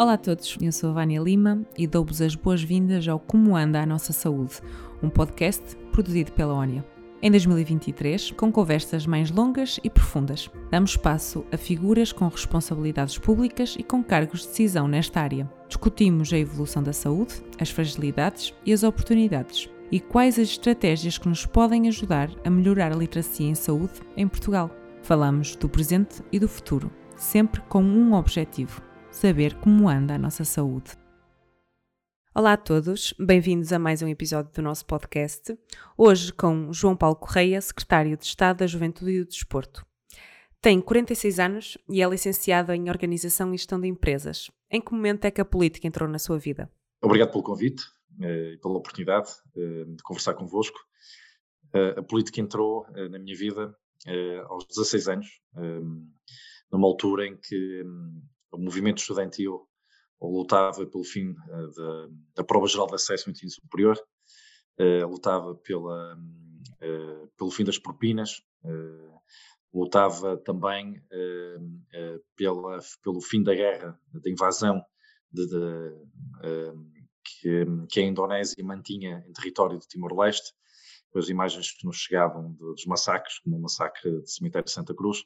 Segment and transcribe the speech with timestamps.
[0.00, 3.82] Olá a todos, eu sou a Vânia Lima e dou-vos as boas-vindas ao Como Anda
[3.82, 4.54] a Nossa Saúde,
[5.02, 6.82] um podcast produzido pela ONIA.
[7.20, 13.76] Em 2023, com conversas mais longas e profundas, damos espaço a figuras com responsabilidades públicas
[13.78, 15.46] e com cargos de decisão nesta área.
[15.68, 21.28] Discutimos a evolução da saúde, as fragilidades e as oportunidades e quais as estratégias que
[21.28, 24.70] nos podem ajudar a melhorar a literacia em saúde em Portugal.
[25.02, 30.44] Falamos do presente e do futuro, sempre com um objetivo: saber como anda a nossa
[30.44, 30.92] saúde.
[32.34, 35.58] Olá a todos, bem-vindos a mais um episódio do nosso podcast.
[35.98, 39.84] Hoje com João Paulo Correia, secretário de Estado da Juventude e do Desporto.
[40.60, 44.50] Tem 46 anos e é licenciado em Organização e Gestão de Empresas.
[44.70, 46.70] Em que momento é que a política entrou na sua vida?
[47.02, 47.82] Obrigado pelo convite
[48.20, 50.78] eh, e pela oportunidade eh, de conversar convosco.
[51.74, 53.74] Eh, a política entrou na minha vida
[54.48, 55.26] aos 16 anos,
[56.72, 58.22] numa altura em que hum,
[58.52, 59.66] o movimento estudantil
[60.20, 63.98] lutava pelo fim uh, da, da, prova geral de acesso ao ensino superior,
[64.78, 68.42] uh, lutava pela, uh, pelo fim das propinas,
[69.72, 71.02] lutava também
[72.36, 74.84] pela, pelo fim da guerra, da invasão
[75.32, 75.94] de, de,
[77.24, 80.52] que, que, a Indonésia mantinha em território de Timor-Leste,
[81.14, 85.24] as imagens que nos chegavam dos massacres, como o massacre de cemitério de Santa Cruz,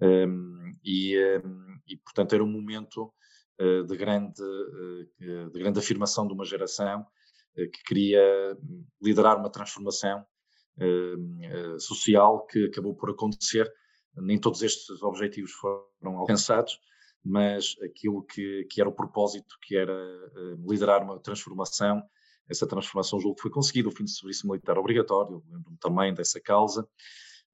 [0.00, 3.12] um, e, um, e, portanto, era um momento
[3.60, 8.56] uh, de, grande, uh, de grande afirmação de uma geração uh, que queria
[9.02, 10.24] liderar uma transformação
[11.80, 13.68] social que acabou por acontecer.
[14.14, 16.78] Nem todos estes objetivos foram alcançados,
[17.24, 19.92] mas aquilo que, que era o propósito, que era
[20.64, 22.00] liderar uma transformação,
[22.48, 26.40] essa transformação julgo que foi conseguida, o fim do serviço militar obrigatório, lembro-me também dessa
[26.40, 26.88] causa,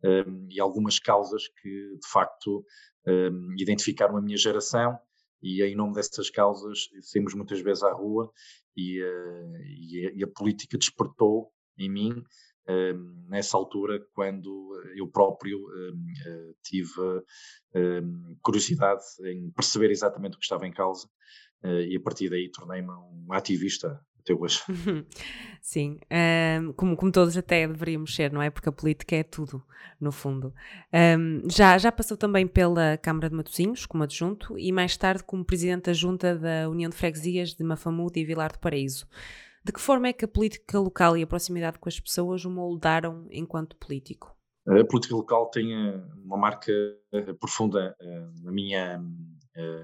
[0.04, 2.64] um, e algumas causas que, de facto,
[3.06, 4.98] um, identificaram a minha geração
[5.42, 8.30] e em nome dessas causas saímos muitas vezes à rua
[8.76, 12.24] e, uh, e, a, e a, política despertou em mim
[13.28, 17.22] nessa altura quando eu próprio uh, tive
[18.40, 21.06] curiosidade em perceber exatamente o que estava em causa
[21.62, 24.60] uh, e a partir daí tornei-me um ativista até hoje.
[25.60, 25.98] Sim,
[26.60, 28.50] um, como, como todos até deveríamos ser, não é?
[28.50, 29.62] Porque a política é tudo,
[30.00, 30.52] no fundo.
[30.92, 35.44] Um, já, já passou também pela Câmara de Matosinhos, como adjunto, e mais tarde como
[35.44, 39.06] Presidente da Junta da União de Freguesias de Mafamude e Vilar do Paraíso.
[39.64, 42.50] De que forma é que a política local e a proximidade com as pessoas o
[42.50, 44.36] moldaram enquanto político?
[44.66, 46.72] A política local tem eh, uma marca
[47.12, 49.02] eh, profunda eh, na minha,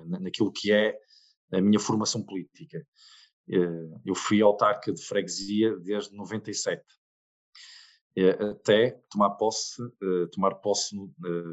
[0.06, 0.98] naquilo que é
[1.52, 2.84] a minha formação política.
[3.52, 6.84] Eh, eu fui autarca de freguesia desde 97,
[8.16, 10.94] eh, até tomar posse, eh, tomar posse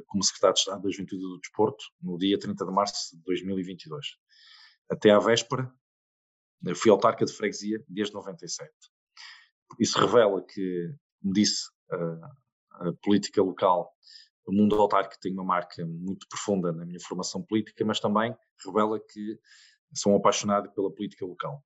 [0.05, 4.15] como secretário de Estado da Juventude do Desporto no dia 30 de março de 2022.
[4.89, 5.73] Até à véspera,
[6.75, 8.71] fui autarca de freguesia desde 97.
[9.79, 13.91] Isso revela que, como disse, a, a política local,
[14.45, 18.35] o mundo autárquico tem uma marca muito profunda na minha formação política, mas também
[18.65, 19.39] revela que
[19.95, 21.63] sou um apaixonado pela política local.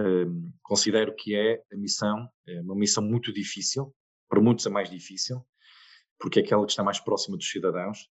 [0.00, 3.94] Um, considero que é a missão, é uma missão muito difícil,
[4.28, 5.44] para muitos é mais difícil,
[6.18, 8.08] porque é aquela que está mais próxima dos cidadãos,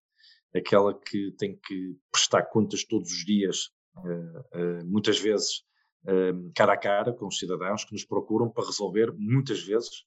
[0.54, 5.64] aquela que tem que prestar contas todos os dias, uh, uh, muitas vezes
[6.04, 10.04] uh, cara a cara com os cidadãos que nos procuram para resolver, muitas vezes,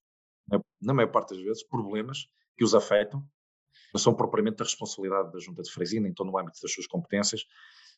[0.47, 2.27] na, na maior parte das vezes, problemas
[2.57, 3.27] que os afetam,
[3.93, 6.87] não são propriamente da responsabilidade da Junta de Freguesia, nem estão no âmbito das suas
[6.87, 7.45] competências,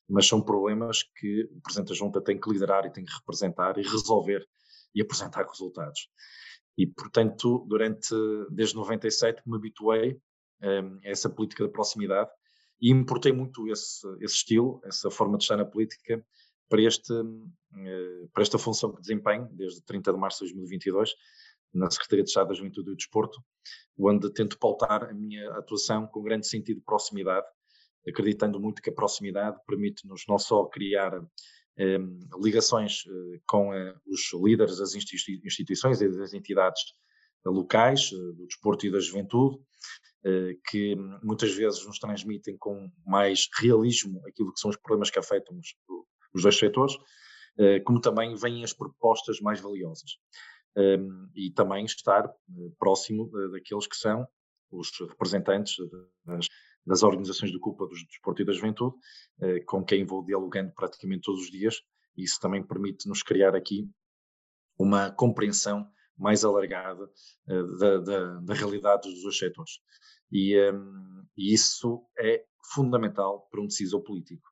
[0.10, 3.78] mas são problemas que o Presidente da Junta tem que liderar e tem que representar
[3.78, 4.48] e resolver
[4.96, 6.10] e apresentar resultados.
[6.78, 8.14] E, portanto, durante,
[8.50, 10.20] desde 97 me habituei
[10.62, 12.30] um, a essa política de proximidade
[12.80, 16.24] e importei muito esse, esse estilo, essa forma de estar na política
[16.70, 21.12] para, este, uh, para esta função que desempenho desde 30 de março de 2022
[21.74, 23.42] na Secretaria de Estado da Juventude e do Desporto,
[24.00, 27.46] onde tento pautar a minha atuação com grande sentido de proximidade
[28.08, 31.14] acreditando muito que a proximidade permite-nos não só criar
[31.78, 32.00] eh,
[32.42, 36.82] ligações eh, com eh, os líderes das instituições e das entidades
[37.46, 39.58] locais, eh, do desporto e da juventude,
[40.70, 40.94] que
[41.24, 45.74] muitas vezes nos transmitem com mais realismo aquilo que são os problemas que afetam os,
[46.34, 46.98] os dois setores,
[47.86, 50.18] como também vêm as propostas mais valiosas.
[51.34, 52.30] e também estar
[52.78, 54.28] próximo daqueles que são
[54.70, 55.76] os representantes
[56.26, 56.50] das
[56.88, 58.96] das organizações de culpa do desporto e da juventude,
[59.42, 61.82] eh, com quem vou dialogando praticamente todos os dias,
[62.16, 63.90] isso também permite-nos criar aqui
[64.80, 65.88] uma compreensão
[66.18, 67.12] mais alargada
[67.50, 69.74] eh, da, da, da realidade dos dois setores.
[70.32, 74.48] E, um, e, isso é fundamental para um decisor político.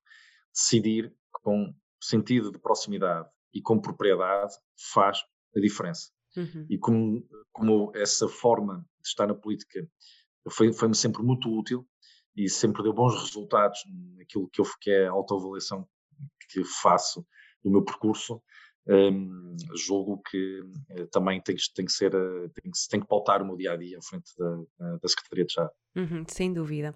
[0.53, 4.53] Decidir com sentido de proximidade e com propriedade
[4.93, 5.19] faz
[5.55, 6.11] a diferença.
[6.35, 6.67] Uhum.
[6.69, 9.87] E como, como essa forma de estar na política
[10.49, 11.87] foi-me foi sempre muito útil
[12.35, 13.79] e sempre deu bons resultados
[14.17, 15.87] naquilo que, eu, que é a autoavaliação
[16.49, 17.25] que faço
[17.63, 18.41] do meu percurso,
[18.87, 23.41] um, julgo que uh, também tem, tem, que ser, uh, tem, que, tem que pautar
[23.41, 25.71] o meu dia a dia à frente da, da Secretaria de Estado.
[25.95, 26.93] Uhum, sem dúvida.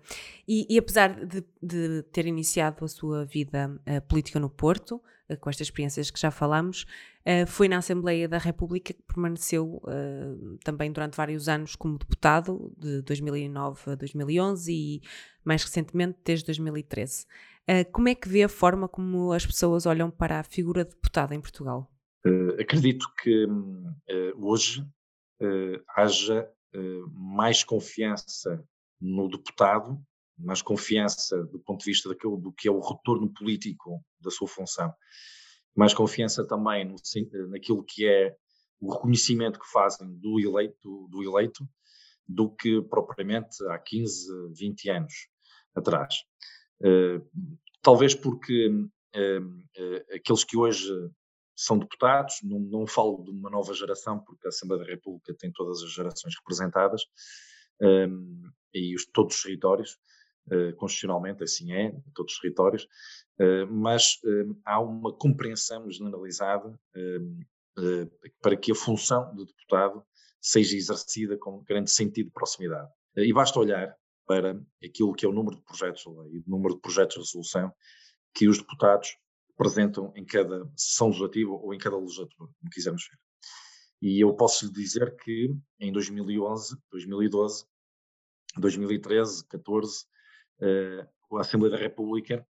[0.47, 5.01] E, e apesar de, de, ter iniciado a sua vida uh, política no Porto,
[5.41, 6.87] com estas experiências que já falamos,
[7.47, 9.79] foi na Assembleia da República que permaneceu
[10.63, 15.01] também durante vários anos como deputado, de 2009 a 2011 e
[15.45, 17.27] mais recentemente desde 2013.
[17.67, 20.91] Uh, como é que vê a forma como as pessoas olham para a figura de
[20.91, 21.91] deputado em Portugal?
[22.25, 24.85] Uh, acredito que uh, hoje
[25.95, 26.51] haja
[27.13, 28.61] mais confiança
[28.99, 29.97] no deputado,
[30.37, 34.49] mais confiança do ponto de vista daquilo, do que é o retorno político da sua
[34.49, 34.93] função,
[35.73, 36.97] mais confiança também no,
[37.47, 38.35] naquilo que é
[38.81, 41.65] o reconhecimento que fazem do eleito, do eleito
[42.27, 45.13] do que propriamente há 15, 20 anos
[45.75, 46.15] atrás.
[46.83, 47.21] Eh,
[47.81, 48.69] talvez porque
[49.13, 49.39] eh,
[49.77, 50.87] eh, aqueles que hoje
[51.55, 55.51] são deputados, não, não falo de uma nova geração, porque a Assembleia da República tem
[55.51, 57.03] todas as gerações representadas,
[58.73, 59.97] e os, todos os territórios,
[60.77, 62.87] constitucionalmente assim é, todos os territórios,
[63.69, 64.19] mas
[64.65, 66.77] há uma compreensão generalizada
[68.41, 70.03] para que a função do deputado
[70.41, 72.89] seja exercida com grande sentido de proximidade.
[73.17, 73.95] E basta olhar
[74.29, 77.15] para aquilo que é o número de projetos de lei e o número de projetos
[77.15, 77.73] de resolução
[78.31, 79.17] que os deputados
[79.55, 83.19] apresentam em cada sessão legislativa ou em cada legislatura, como quisermos ver.
[84.03, 87.65] E eu posso lhe dizer que em 2011, 2012,
[88.55, 90.05] 2013, 14,
[90.61, 92.47] uh, a Assembleia da República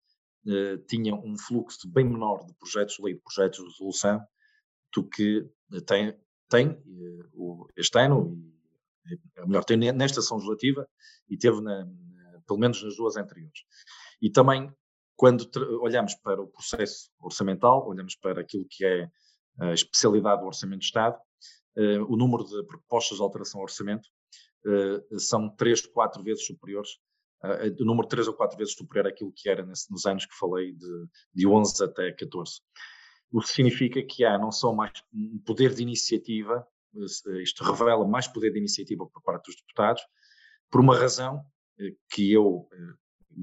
[0.47, 4.19] uh, tinha um fluxo bem menor de projetos de lei, de projetos de resolução,
[4.95, 5.47] do que
[5.85, 6.19] tem,
[6.49, 6.69] tem
[7.35, 8.56] uh, este ano
[9.35, 10.87] é melhor, tem nesta sessão legislativa
[11.29, 11.87] e teve na,
[12.47, 13.59] pelo menos nas duas anteriores.
[14.21, 14.71] E também,
[15.15, 15.49] quando
[15.81, 19.09] olhamos para o processo orçamental, olhamos para aquilo que é
[19.59, 21.17] a especialidade do Orçamento de Estado,
[21.77, 24.07] uh, o número de propostas de alteração ao orçamento
[24.65, 26.91] uh, são três, quatro vezes superiores,
[27.43, 30.35] uh, o número três ou quatro vezes superior àquilo que era nesse, nos anos que
[30.35, 32.61] falei, de, de 11 até 14.
[33.31, 36.65] O que significa que há não só mais um poder de iniciativa
[37.41, 40.01] isto revela mais poder de iniciativa por parte dos deputados,
[40.69, 41.43] por uma razão
[41.79, 42.93] eh, que eu eh,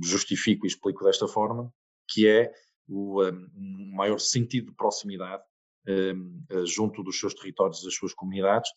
[0.02, 1.72] justifico e explico desta forma,
[2.08, 2.52] que é
[2.86, 5.42] o um, maior sentido de proximidade
[5.88, 8.70] um, eh, junto dos seus territórios, das suas comunidades,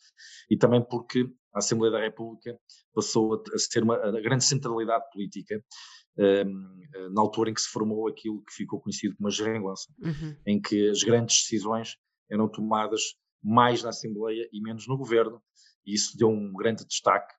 [0.50, 2.58] e também porque a Assembleia da República
[2.94, 5.62] passou a, a ser uma a grande centralidade política
[6.18, 6.80] um,
[7.12, 10.36] na altura em que se formou aquilo que ficou conhecido como a geringonça, uhum.
[10.46, 11.96] em que as grandes decisões
[12.30, 13.02] eram tomadas
[13.44, 15.42] mais na Assembleia e menos no Governo,
[15.86, 17.34] e isso deu um grande destaque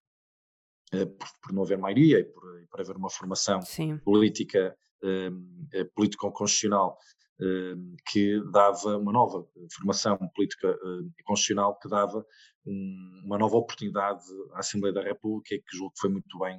[0.94, 3.98] uh, por, por, não haver maioria e por, por haver uma formação Sim.
[3.98, 6.96] política, uh, político-constitucional
[7.40, 10.78] uh, que dava uma nova formação política
[11.18, 12.24] e constitucional que dava
[12.66, 14.24] um, uma nova oportunidade
[14.54, 16.58] à Assembleia da República que julgo que foi muito bem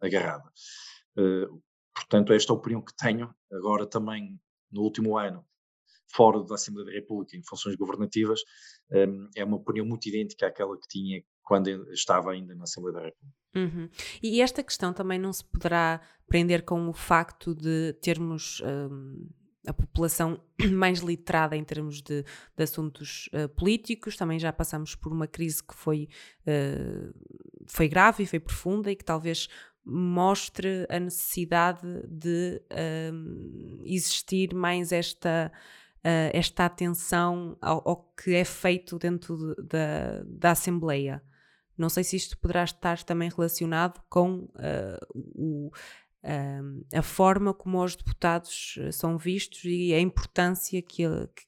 [0.00, 0.50] agarrada.
[1.94, 3.34] portanto, esta é a opinião que tenho.
[3.52, 4.40] Agora também,
[4.70, 5.44] no último ano,
[6.08, 8.40] fora da Assembleia da República, em funções governativas,
[8.90, 13.04] um, é uma opinião muito idêntica àquela que tinha quando estava ainda na Assembleia da
[13.04, 13.38] República.
[13.56, 13.88] Uhum.
[14.22, 19.26] E esta questão também não se poderá prender com o facto de termos um,
[19.66, 20.40] a população
[20.72, 24.16] mais literada em termos de, de assuntos uh, políticos.
[24.16, 26.08] Também já passamos por uma crise que foi,
[26.42, 27.14] uh,
[27.66, 29.48] foi grave e foi profunda e que talvez
[29.84, 32.60] mostre a necessidade de
[33.12, 35.50] um, existir mais esta
[35.98, 41.22] uh, esta atenção ao, ao, que é feito dentro de, da, da Assembleia.
[41.76, 47.82] Não sei se isto poderá estar também relacionado com uh, o, uh, a forma como
[47.82, 51.04] os deputados são vistos e a importância que,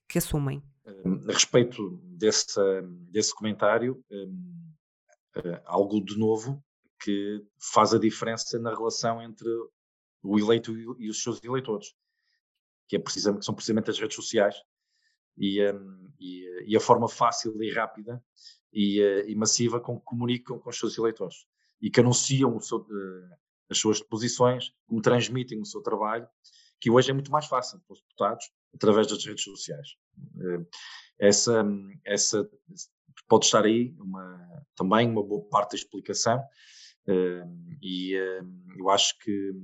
[0.08, 0.62] que, assumem.
[0.86, 2.60] A respeito desse,
[3.10, 4.64] desse comentário, um,
[5.64, 6.62] algo de novo
[7.02, 9.48] que faz a diferença na relação entre
[10.22, 11.94] o eleito e os seus eleitores
[12.90, 14.56] que, é que são precisamente as redes sociais
[15.38, 18.22] e, um, e, e, a forma fácil e rápida
[18.72, 21.46] e, uh, e, massiva com que comunicam com os seus eleitores
[21.80, 23.36] e que anunciam seu, uh,
[23.70, 26.26] as suas posições, como transmitem o seu trabalho,
[26.80, 29.90] que hoje é muito mais fácil para os deputados através das redes sociais.
[30.34, 30.66] Uh,
[31.16, 31.64] essa,
[32.04, 32.50] essa
[33.28, 36.42] pode estar aí uma, também uma boa parte da explicação
[37.82, 38.12] e
[38.78, 39.54] eu acho que eh,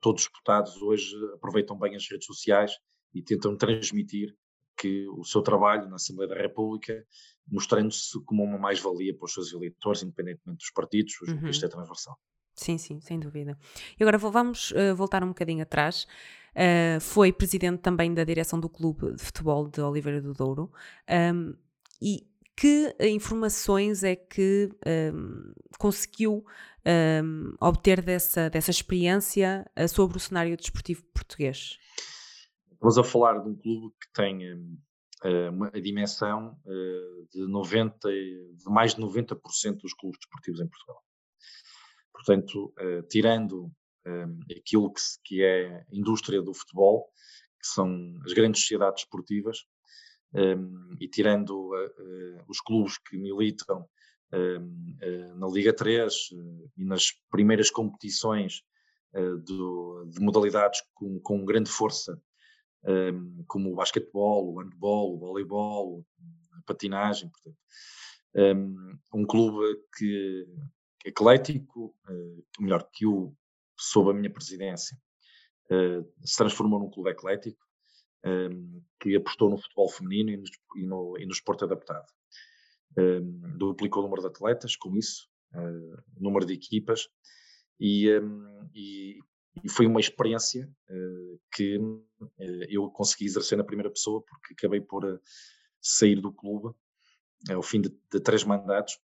[0.00, 2.72] todos os deputados hoje aproveitam bem as redes sociais
[3.14, 4.34] e tentam transmitir
[4.76, 7.04] que o seu trabalho na Assembleia da República,
[7.48, 11.48] mostrando-se como uma mais-valia para os seus eleitores, independentemente dos partidos, uhum.
[11.48, 12.18] isto é transversal.
[12.54, 13.58] Sim, sim, sem dúvida.
[13.98, 16.06] E agora vamos uh, voltar um bocadinho atrás.
[16.52, 20.72] Uh, foi presidente também da direção do Clube de Futebol de Oliveira do Douro.
[21.08, 21.54] Um,
[22.00, 22.26] e
[22.56, 24.70] que informações é que
[25.14, 26.44] um, conseguiu
[27.22, 31.78] um, obter dessa, dessa experiência uh, sobre o cenário desportivo português?
[32.72, 38.08] Estamos a falar de um clube que tem uh, uma, a dimensão uh, de, 90,
[38.08, 41.02] de mais de 90% dos clubes desportivos em Portugal.
[42.12, 42.74] Portanto,
[43.10, 43.70] tirando
[44.50, 47.08] aquilo que, que é indústria do futebol,
[47.60, 49.58] que são as grandes sociedades esportivas,
[50.36, 53.88] um, e tirando uh, os clubes que militam
[54.32, 56.12] uh, na Liga 3
[56.76, 58.62] e nas primeiras competições
[59.46, 62.20] do, de modalidades com, com grande força,
[63.48, 66.06] como o basquetebol, o handball, o voleibol,
[66.52, 67.56] a patinagem, portanto,
[68.34, 70.46] um, um clube que,
[71.00, 71.96] que é eclético,
[72.60, 73.34] melhor, que o,
[73.74, 74.98] sob a minha presidência,
[76.22, 77.65] se transformou num clube eclético,
[78.26, 80.44] um, que apostou no futebol feminino e no,
[80.76, 82.06] e no, e no esporte adaptado.
[82.98, 87.08] Um, duplicou o número de atletas com isso, uh, o número de equipas,
[87.78, 89.18] e, um, e,
[89.62, 92.04] e foi uma experiência uh, que uh,
[92.68, 95.20] eu consegui exercer na primeira pessoa, porque acabei por
[95.80, 96.74] sair do clube
[97.50, 98.98] ao fim de, de três mandatos,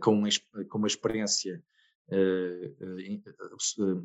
[0.00, 0.22] com,
[0.68, 1.75] com uma experiência eh, eh, eh,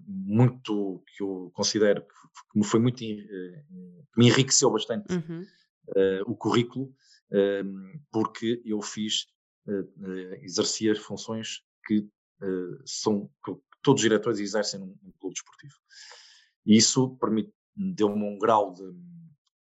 [0.08, 3.04] muito que eu considero que me foi muito
[4.18, 5.46] me enriqueceu bastante uhum.
[6.26, 6.92] o currículo
[8.12, 9.28] porque eu fiz
[10.42, 12.08] exerci as funções que
[12.86, 15.76] são que todos os diretores exercem num, clube desportivo
[16.66, 18.92] e isso permite deu-me um grau de,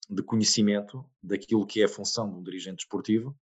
[0.09, 3.39] de, conhecimento daquilo que é a função de um dirigente desportivo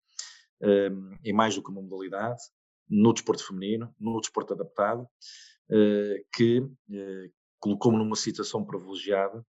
[1.25, 2.43] em mais do que uma modalidade
[2.89, 5.09] no desporto feminino, no desporto adaptado,
[5.71, 9.45] eh, que eh, colocou-me numa situação privilegiada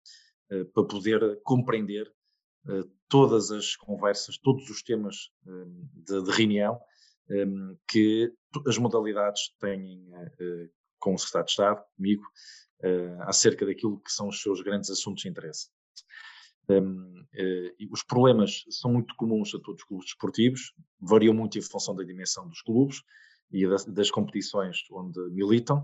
[0.50, 2.12] eh, para poder compreender
[3.10, 6.80] todas as conversas, todos os temas de, de reunião
[7.86, 8.32] que
[8.66, 10.08] as modalidades têm
[10.98, 12.22] com o Secretário de Estado, comigo,
[13.26, 15.68] acerca daquilo que são os seus grandes assuntos de interesse.
[16.68, 21.62] Um, uh, os problemas são muito comuns a todos os clubes desportivos, variam muito em
[21.62, 23.02] função da dimensão dos clubes
[23.50, 25.78] e das, das competições onde militam,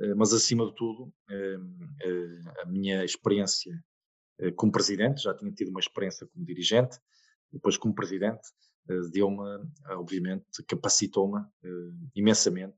[0.00, 3.72] uh, mas acima de tudo, uh, a minha experiência
[4.54, 6.96] como presidente, já tinha tido uma experiência como dirigente,
[7.50, 8.48] depois como presidente,
[9.10, 9.42] deu-me,
[9.96, 11.44] obviamente, capacitou-me
[12.14, 12.76] imensamente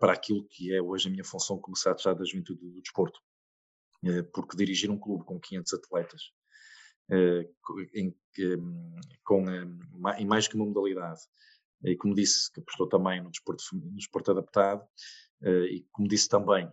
[0.00, 3.20] para aquilo que é hoje a minha função como secretário da Juventude do Desporto.
[4.32, 6.35] Porque dirigir um clube com 500 atletas, eh,
[7.94, 8.14] em,
[9.24, 9.44] com,
[10.18, 11.20] em mais que uma modalidade.
[11.84, 14.84] E como disse, que apostou também no desporto, no desporto adaptado,
[15.42, 16.70] eh, e como disse também,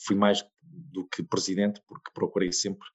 [0.00, 2.86] fui mais do que presidente, porque procurei sempre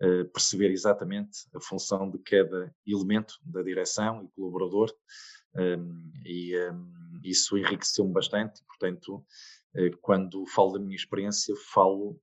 [0.00, 4.94] eh, perceber exatamente a função de cada elemento da direção e colaborador,
[6.24, 6.52] e
[7.22, 9.24] isso enriqueceu-me bastante, portanto,
[10.02, 12.20] quando falo da minha experiência, falo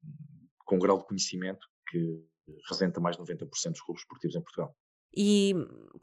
[0.65, 2.23] com um grau de conhecimento que
[2.63, 4.75] representa mais de 90% dos clubes esportivos em Portugal.
[5.15, 5.53] E,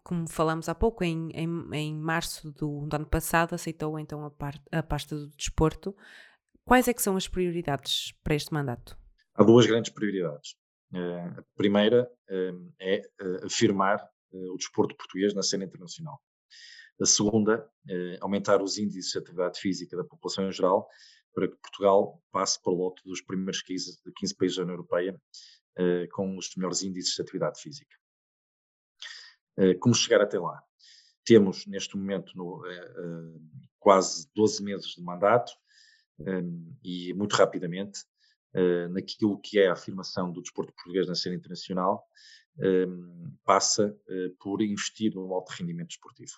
[0.03, 4.79] como falamos há pouco, em, em, em março do, do, ano passado, aceitou então a,
[4.79, 5.97] a pasta do desporto.
[6.65, 8.99] Quais é que são as prioridades para este mandato?
[9.35, 10.57] Há duas grandes prioridades.
[10.93, 16.21] Uh, a primeira uh, é uh, afirmar o desporto português na cena internacional.
[17.01, 17.67] A segunda,
[18.21, 20.87] aumentar os índices de atividade física da população em geral,
[21.33, 25.11] para que Portugal passe para o lote dos primeiros 15, 15 países da União Europeia
[25.13, 25.19] eh,
[26.13, 27.97] com os melhores índices de atividade física.
[29.59, 30.63] Eh, como chegar até lá?
[31.25, 33.39] Temos, neste momento, no, eh,
[33.79, 35.53] quase 12 meses de mandato
[36.83, 38.01] e, muito rapidamente,
[38.91, 42.05] naquilo que é a afirmação do desporto português na cena internacional,
[43.45, 43.97] passa
[44.41, 46.33] por investir no alto rendimento desportivo.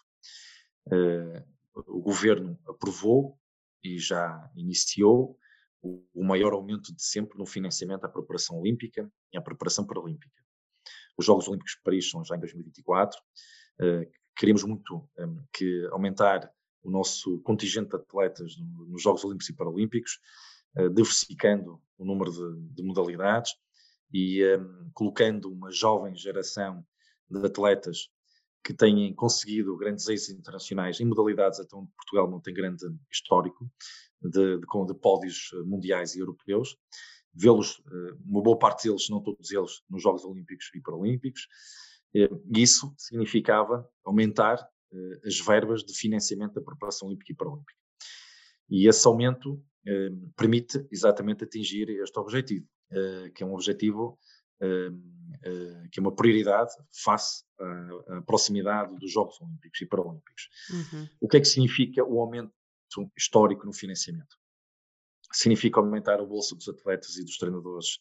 [1.74, 3.38] o governo aprovou
[3.82, 5.38] e já iniciou
[5.82, 10.42] o, maior aumento de sempre no financiamento à preparação olímpica e à preparação paralímpica.
[11.16, 13.18] Os Jogos Olímpicos de Paris são já em 2024.
[13.80, 16.50] Uh, queremos muito um, que aumentar
[16.82, 20.18] o nosso contingente de atletas nos Jogos Olímpicos e Paralímpicos,
[20.76, 23.54] uh, diversificando o número de, de modalidades
[24.12, 26.84] e um, colocando uma jovem geração
[27.28, 28.10] de atletas
[28.64, 33.70] que têm conseguido grandes êxitos internacionais em modalidades até onde Portugal não tem grande histórico,
[34.22, 36.76] de, de, de pódios mundiais e europeus,
[37.32, 37.82] vê-los,
[38.24, 41.46] uma boa parte deles, não todos eles, nos Jogos Olímpicos e Paralímpicos.
[42.54, 44.68] Isso significava aumentar
[45.24, 47.74] as verbas de financiamento da preparação olímpica e paralímpica.
[48.68, 49.62] E esse aumento
[50.36, 52.66] permite exatamente atingir este objetivo,
[53.34, 54.18] que é um objetivo
[55.90, 60.48] que é uma prioridade face à, à, proximidade dos Jogos Olímpicos e Paralímpicos.
[60.70, 61.08] Uhum.
[61.20, 62.52] O que é que significa o aumento
[63.16, 64.36] histórico no financiamento?
[65.32, 68.00] Significa aumentar a bolsa dos atletas e dos treinadores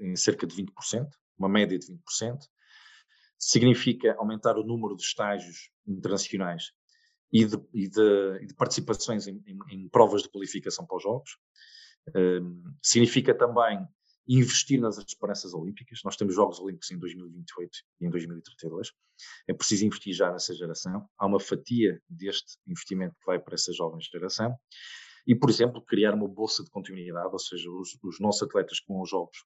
[0.00, 2.38] em, em cerca de 20%, uma média de 20%.
[3.38, 6.72] Significa aumentar o número de estágios internacionais
[7.32, 11.38] e de, e de, de participações em, em, em, provas de qualificação para os Jogos.
[12.14, 13.86] Um, significa também
[14.28, 16.00] investir nas esperanças olímpicas.
[16.04, 18.92] Nós temos Jogos Olímpicos em 2028 e em 2032.
[19.48, 21.08] É preciso investir já nessa geração.
[21.18, 24.54] Há uma fatia deste investimento que vai para essa jovem geração.
[25.26, 28.98] E, por exemplo, criar uma bolsa de continuidade, ou seja, os, os nossos atletas vão
[28.98, 29.44] aos Jogos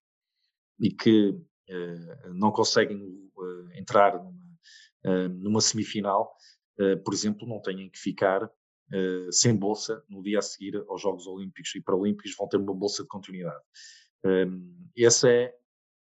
[0.81, 1.37] e que
[1.69, 4.59] eh, não conseguem eh, entrar numa,
[5.05, 6.35] eh, numa semifinal,
[6.79, 8.51] eh, por exemplo, não tenham que ficar
[8.93, 12.75] Uh, sem bolsa no dia a seguir aos Jogos Olímpicos e Paralímpicos vão ter uma
[12.75, 13.63] bolsa de continuidade.
[14.25, 15.55] Um, essa é,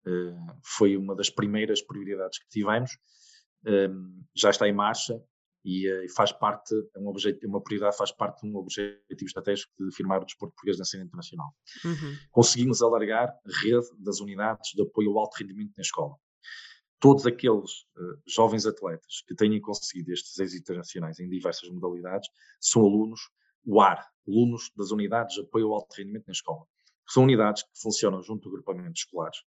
[0.06, 2.90] uh, foi uma das primeiras prioridades que tivemos,
[3.66, 5.20] um, já está em marcha
[5.64, 9.72] e, uh, faz parte, é um objetivo, uma prioridade faz parte de um objetivo estratégico
[9.78, 11.52] de firmar o desporto português na cena internacional.
[11.84, 12.16] Uhum.
[12.30, 16.16] Conseguimos alargar a rede das unidades de apoio ao alto rendimento na escola.
[16.98, 22.82] Todos aqueles uh, jovens atletas que tenham conseguido estes êxitos internacionais em diversas modalidades são
[22.82, 23.20] alunos
[23.66, 26.66] UAR, alunos das unidades de apoio ao alto rendimento na escola
[27.08, 29.38] são unidades que funcionam junto a grupamentos escolares,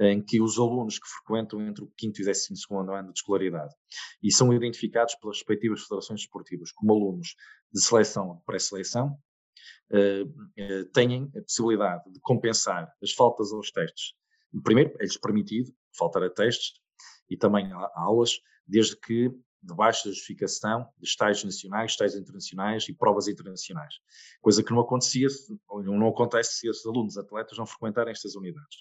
[0.00, 2.66] em que os alunos que frequentam entre o 5 e o 12
[2.98, 3.74] ano de escolaridade
[4.22, 7.36] e são identificados pelas respectivas federações esportivas como alunos
[7.72, 9.16] de seleção ou pré-seleção,
[9.92, 14.14] uh, uh, têm a possibilidade de compensar as faltas aos testes.
[14.62, 16.72] Primeiro, é-lhes permitido faltar a testes
[17.30, 19.30] e também a aulas, desde que
[19.64, 23.94] de baixa justificação de estágios nacionais, estágios internacionais e provas internacionais.
[24.40, 25.26] Coisa que não acontecia,
[25.84, 28.78] não acontece se os alunos atletas não frequentarem estas unidades.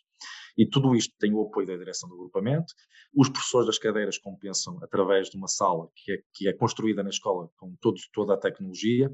[0.57, 2.73] E tudo isto tem o apoio da direção do agrupamento.
[3.15, 7.09] Os professores das cadeiras compensam através de uma sala que é, que é construída na
[7.09, 9.09] escola com todo, toda a tecnologia,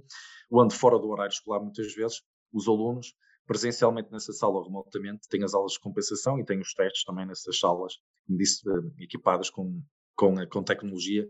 [0.51, 3.13] onde fora do horário escolar, muitas vezes, os alunos
[3.49, 7.25] presencialmente nessa sala ou remotamente têm as aulas de compensação e têm os testes também
[7.25, 7.93] nessas salas,
[8.27, 9.81] como disse, eh, equipadas com,
[10.19, 11.25] com, com tecnologia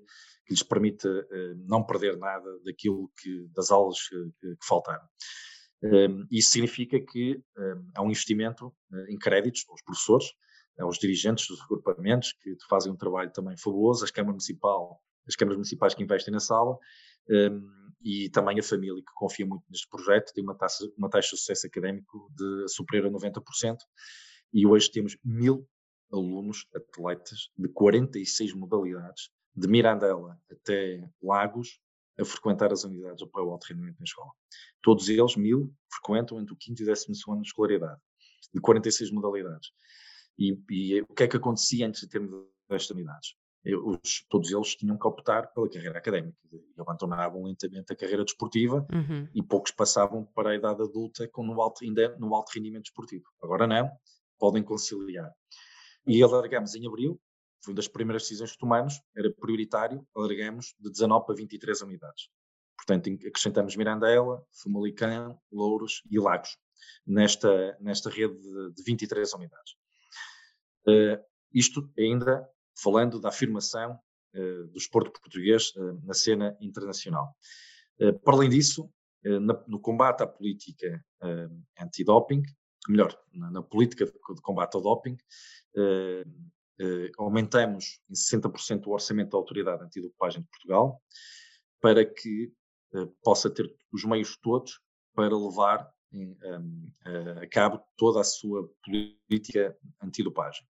[0.45, 5.05] que lhes permite uh, não perder nada daquilo que das aulas uh, que faltaram.
[5.83, 7.41] Um, isso significa que
[7.95, 10.25] há um investimento uh, em créditos aos professores,
[10.79, 15.57] aos dirigentes dos agrupamentos que fazem um trabalho também fabuloso, as câmaras municipal, as câmaras
[15.57, 16.77] municipais que investem na sala
[17.29, 21.35] um, e também a família que confia muito neste projeto tem uma taxa, uma taxa
[21.35, 23.77] de sucesso académico de superior a 90%
[24.53, 25.67] e hoje temos mil
[26.11, 31.79] alunos atletas de 46 modalidades de Mirandela até Lagos
[32.19, 34.31] a frequentar as unidades de apoio ao alto rendimento na escola.
[34.81, 38.01] Todos eles, mil, frequentam entre o 5 e o 12 ano de escolaridade,
[38.53, 39.69] de 46 modalidades.
[40.37, 43.35] E, e, o que é que acontecia antes de termos estas unidades?
[43.65, 48.87] Os, todos eles tinham que optar pela carreira académica e abandonavam lentamente a carreira desportiva
[48.91, 49.27] uhum.
[49.35, 53.25] e poucos passavam para a idade adulta com no alto, ainda no alto rendimento desportivo.
[53.43, 53.91] Agora não,
[54.39, 55.29] podem conciliar.
[56.09, 57.21] E alargamos em abril
[57.63, 62.29] foi uma das primeiras decisões que tomamos, era prioritário, alargamos de 19 para 23 unidades.
[62.75, 66.57] Portanto, acrescentamos Mirandela, Famalicão, Louros e Lagos
[67.05, 69.73] nesta, nesta rede de, de 23 unidades.
[70.87, 72.49] Uh, isto ainda
[72.81, 73.99] falando da afirmação
[74.33, 77.35] uh, do esporte português uh, na cena internacional.
[78.23, 78.91] para além disso,
[79.23, 81.05] na, no combate à política
[81.77, 82.41] antidoping,
[82.87, 85.17] melhor, na, na, política de, de combate ao doping,
[85.77, 91.01] eh, aumentamos em 60% o orçamento da Autoridade Antidopagem de Portugal
[91.81, 92.53] para que
[92.93, 94.79] eh, possa ter os meios todos
[95.13, 96.85] para levar em, um,
[97.41, 100.65] a cabo toda a sua política antidopagem.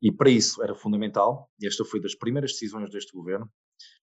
[0.00, 3.50] E para isso era fundamental, e esta foi das primeiras decisões deste governo,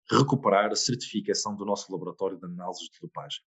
[0.09, 3.41] recuperar a certificação do nosso laboratório de análises de dopagem.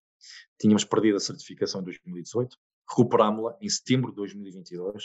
[0.59, 2.57] Tínhamos perdido a certificação em 2018,
[2.89, 5.05] recuperámos-la em setembro de 2022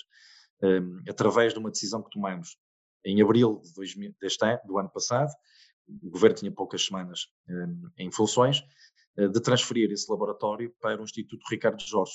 [0.63, 2.57] um, através de uma decisão que tomamos
[3.05, 5.31] em abril de 2000, deste ano, do ano passado,
[5.87, 8.61] o governo tinha poucas semanas um, em funções,
[9.17, 12.13] uh, de transferir esse laboratório para o Instituto Ricardo Jorge,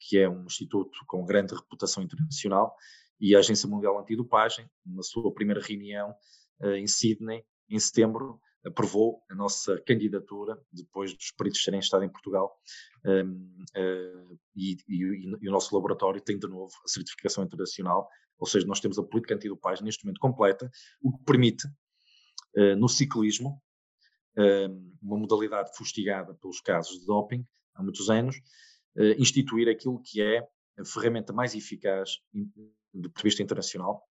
[0.00, 2.74] que é um instituto com grande reputação internacional,
[3.20, 6.12] e a Agência Mundial Antidopagem, na sua primeira reunião
[6.60, 12.08] uh, em Sydney, em setembro, aprovou a nossa candidatura, depois dos peritos terem estado em
[12.08, 12.56] Portugal,
[13.04, 18.46] um, uh, e, e, e, o nosso laboratório tem de novo a certificação internacional, ou
[18.46, 20.70] seja, nós temos a política antidopagem neste momento completa,
[21.02, 21.66] o que permite,
[22.56, 23.62] uh, no ciclismo,
[24.38, 28.36] uh, uma modalidade fustigada pelos casos de doping há muitos anos,
[29.18, 30.38] instituir aquilo que é
[30.78, 34.08] a ferramenta mais eficaz de vista internacional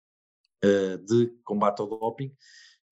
[1.08, 2.36] de combate ao doping,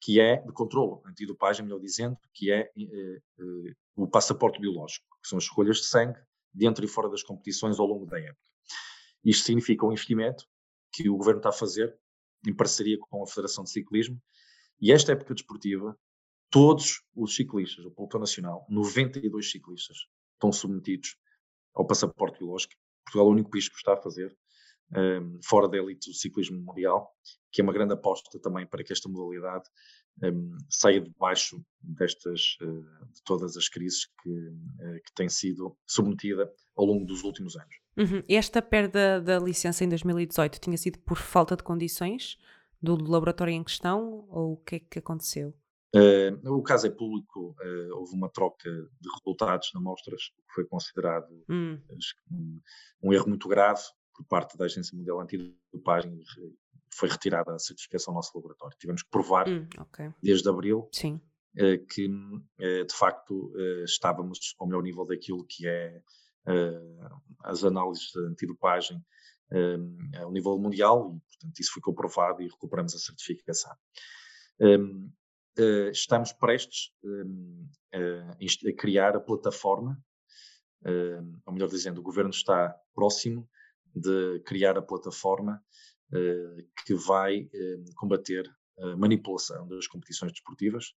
[0.01, 5.29] que é de controle antidopagem, melhor dizendo, que é uh, uh, o passaporte biológico, que
[5.29, 6.19] são as escolhas de sangue
[6.51, 8.41] dentro e fora das competições ao longo da época.
[9.23, 10.45] Isto significa um investimento
[10.91, 11.95] que o governo está a fazer
[12.45, 14.19] em parceria com a Federação de Ciclismo,
[14.81, 15.95] e esta época desportiva,
[16.49, 21.15] todos os ciclistas, o pelotão nacional, 92 ciclistas, estão submetidos
[21.75, 22.73] ao passaporte biológico.
[23.05, 24.35] Portugal é o único país que está a fazer,
[24.95, 27.11] um, fora da elite do ciclismo mundial,
[27.51, 29.65] que é uma grande aposta também para que esta modalidade
[30.23, 36.51] um, saia debaixo destas, uh, de todas as crises que, uh, que tem sido submetida
[36.75, 37.75] ao longo dos últimos anos.
[37.97, 38.23] Uhum.
[38.27, 42.37] Esta perda da licença em 2018 tinha sido por falta de condições
[42.81, 45.53] do laboratório em questão ou o que é que aconteceu?
[45.93, 50.65] Uh, o caso é público, uh, houve uma troca de resultados de amostras, que foi
[50.65, 51.77] considerado hum.
[52.31, 52.61] um,
[53.03, 53.81] um, erro muito grave,
[54.13, 56.23] por parte da Agência Mundial Antidopagem
[56.93, 58.77] foi retirada a certificação do nosso laboratório.
[58.77, 60.13] Tivemos que provar hum, okay.
[60.21, 60.89] desde abril
[61.57, 62.09] eh, que
[62.59, 66.01] eh, de facto eh, estávamos ao melhor nível daquilo que é
[67.43, 68.99] as análises de antidopagem
[70.19, 73.75] ao nível mundial e portanto isso foi comprovado e recuperamos a certificação.
[75.93, 76.91] estamos prestes
[77.93, 80.03] a criar a plataforma,
[81.45, 83.47] ou melhor dizendo, o governo está próximo
[83.95, 85.63] de criar a plataforma
[86.11, 88.49] uh, que vai uh, combater
[88.79, 90.93] a manipulação das competições desportivas.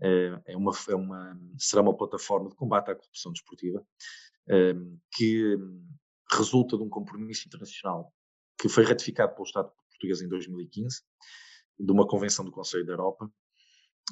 [0.00, 3.84] Uh, é uma, é uma, será uma plataforma de combate à corrupção desportiva
[5.12, 5.86] que um,
[6.32, 8.10] resulta de um compromisso internacional
[8.58, 11.02] que foi ratificado pelo Estado português em 2015,
[11.78, 13.30] de uma convenção do Conselho da Europa,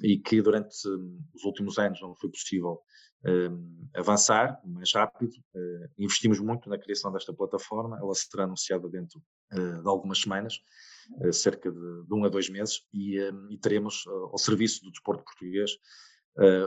[0.03, 2.81] e que durante um, os últimos anos não foi possível
[3.25, 5.33] um, avançar mais rápido.
[5.55, 10.55] Uh, investimos muito na criação desta plataforma, ela será anunciada dentro uh, de algumas semanas,
[11.23, 13.19] uh, cerca de, de, um a dois meses, e,
[13.51, 15.73] e teremos ao serviço do desporto português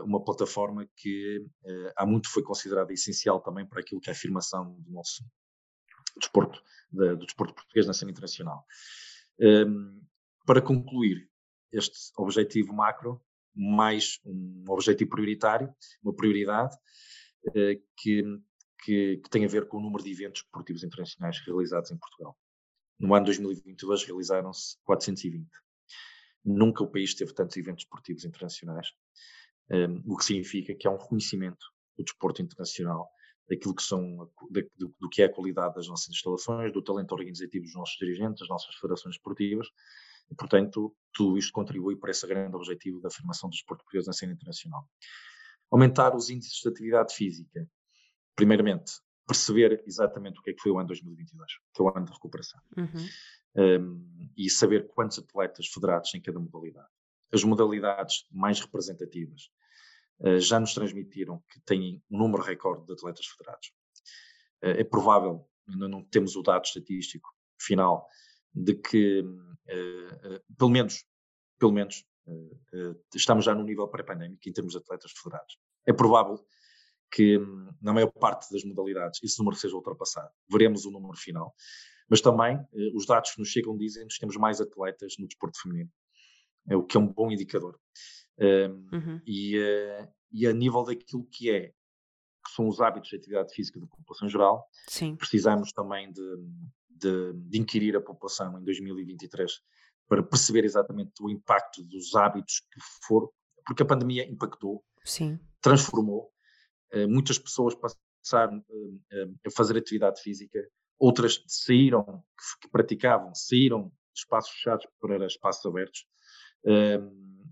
[0.04, 1.46] uma plataforma que
[1.96, 5.24] há muito foi considerada essencial também para aquilo que é a afirmação do nosso
[6.18, 6.60] desporto,
[6.92, 8.66] de, do desporto português na cena internacional.
[9.40, 10.02] Um,
[10.44, 11.29] para concluir
[11.72, 13.22] este objetivo macro,
[13.56, 16.76] mais um objetivo prioritário, uma prioridade
[17.56, 18.24] eh, que,
[18.84, 22.38] que, que, tem a ver com o número de eventos esportivos internacionais realizados em Portugal.
[23.00, 25.48] No ano 2022 realizaram-se 420.
[26.46, 28.88] Nunca o país teve tantos eventos esportivos internacionais,
[29.70, 31.66] ehm, o que significa que há um reconhecimento
[31.98, 33.10] do desporto internacional
[33.50, 37.66] daquilo que são do, do, que é a qualidade das nossas instalações, do talento organizativo
[37.66, 39.68] dos nossos dirigentes, das nossas federações esportivas
[40.32, 44.14] e, portanto, tudo isto contribui para esse grande objetivo da afirmação do desporto português na
[44.14, 44.88] cena internacional.
[45.72, 47.68] Aumentar os índices de atividade física.
[48.36, 48.94] Primeiramente,
[49.30, 52.12] perceber exatamente o que é que foi o ano 2022, que é o ano de
[52.12, 52.60] recuperação.
[52.76, 53.08] Uhum.
[53.56, 56.90] Um, e saber quantos atletas federados em cada modalidade.
[57.32, 59.52] As modalidades mais representativas
[60.22, 63.68] uh, já nos transmitiram que têm um número recorde de atletas federados.
[64.64, 68.08] Uh, é provável, ainda não temos o dado estatístico final,
[68.54, 71.06] de que, uh, pelo menos,
[71.58, 72.06] pelo menos
[73.16, 75.58] estamos já no nível pré-pandémico em termos de atletas federados.
[75.88, 76.40] É provável
[77.12, 80.30] que, hum, na maior parte das modalidades, esse número seja ultrapassado.
[80.48, 81.56] Veremos o número final.
[82.08, 82.60] Mas também,
[82.94, 85.92] os dados que nos chegam dizem-nos que temos mais atletas no desporto feminino,
[86.68, 87.80] é o que é um bom indicador.
[88.40, 89.22] Hum, uhum.
[89.26, 89.58] e,
[90.32, 91.74] e a nível daquilo que é
[92.46, 95.16] que são os hábitos de atividade física da população geral, Sim.
[95.16, 96.22] precisamos também de,
[97.00, 99.52] de, de inquirir a população em 2023
[100.10, 103.30] para perceber exatamente o impacto dos hábitos que foram,
[103.66, 105.40] porque a pandemia impactou, Sim.
[105.62, 106.32] transformou,
[106.94, 110.60] uh, muitas pessoas passaram uh, a fazer atividade física,
[110.98, 112.24] outras saíram,
[112.62, 116.06] que, praticavam, saíram de espaços fechados para espaços abertos,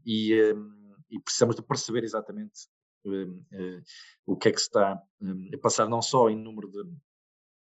[0.05, 0.33] e,
[1.09, 2.67] e, precisamos de perceber exatamente
[4.25, 6.83] o que é que se está a passar, não só em número de,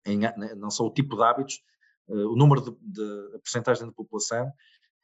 [0.07, 0.19] em,
[0.57, 1.63] não só o tipo de hábitos,
[2.09, 4.51] uh, o número de, de a percentagem da população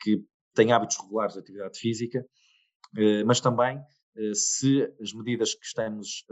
[0.00, 5.64] que tem hábitos regulares de atividade física, uh, mas também uh, se as medidas que
[5.64, 6.24] estamos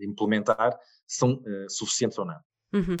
[0.00, 2.38] a implementar são suficientes ou não.
[2.70, 2.96] Uhum.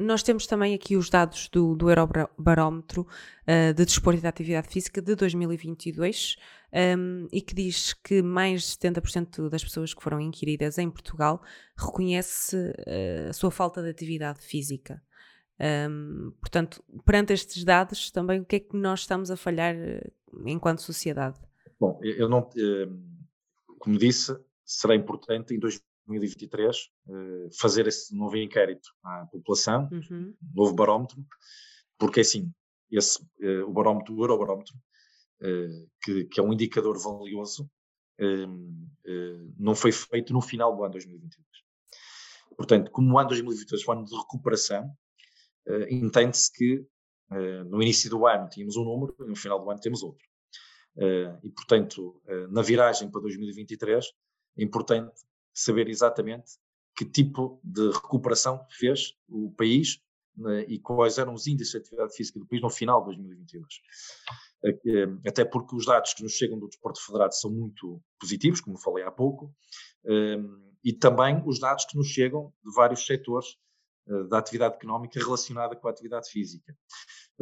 [0.00, 3.06] Nós, temos também aqui os dados do, do Eurobarómetro
[3.46, 6.34] de Desporto e da Atividade Física de 2022
[6.98, 11.40] um, e que diz que mais de 70% das pessoas que foram inquiridas em Portugal
[11.78, 12.56] reconhece
[13.28, 15.00] a sua falta de atividade física.
[15.58, 20.48] Um, portanto, perante estes dados, também o que é que nós estamos a falhar uh,
[20.48, 21.38] enquanto sociedade?
[21.80, 22.48] Bom, eu não,
[23.78, 30.34] como disse, será importante em 2023 uh, fazer esse novo inquérito à população, uhum.
[30.54, 31.24] novo barómetro,
[31.98, 32.52] porque assim,
[32.90, 33.22] esse,
[33.66, 34.74] o barómetro, o Eurobarómetro,
[36.02, 37.68] que, que, é um indicador valioso,
[39.58, 41.46] não foi feito no final do ano 2022.
[42.56, 44.96] Portanto, como o ano 2022 foi um ano de recuperação,
[45.90, 46.86] entende-se que
[47.68, 50.24] no início do ano tínhamos um número e no final do ano temos outro.
[51.42, 54.06] e, portanto, na viragem para 2023,
[54.58, 55.12] é importante
[55.52, 56.52] saber exatamente
[56.96, 60.00] que tipo de recuperação fez o país
[60.36, 63.66] né, e quais eram os índices de atividade física do país no final de 2022.
[64.64, 68.78] Eh, até porque os dados que nos chegam do desporto federado são muito positivos, como
[68.78, 69.54] falei há pouco,
[70.84, 73.56] e também os dados que nos chegam de vários setores
[74.28, 76.76] da atividade económica relacionada com a atividade física,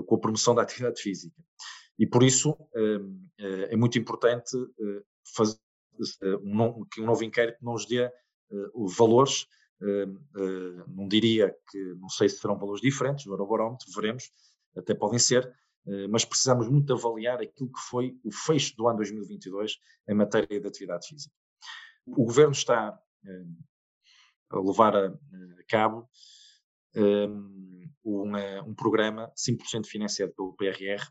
[0.06, 1.42] com a promoção da atividade física.
[1.98, 2.56] E por isso
[3.70, 4.56] é muito importante
[5.34, 5.58] fazer,
[6.90, 8.10] que um novo inquérito nos dê
[8.96, 9.46] valores,
[9.80, 14.30] uh, não diria que, não sei se serão valores diferentes, no Eurobarómetro, veremos,
[14.76, 15.52] até podem ser,
[16.08, 20.66] mas precisamos muito avaliar aquilo que foi o fecho do ano 2022 em matéria de
[20.66, 21.34] atividade física.
[22.06, 22.98] O Governo está
[24.50, 25.12] a levar a
[25.68, 26.08] cabo
[26.96, 31.02] um, um, programa 5% financiado pelo PRR,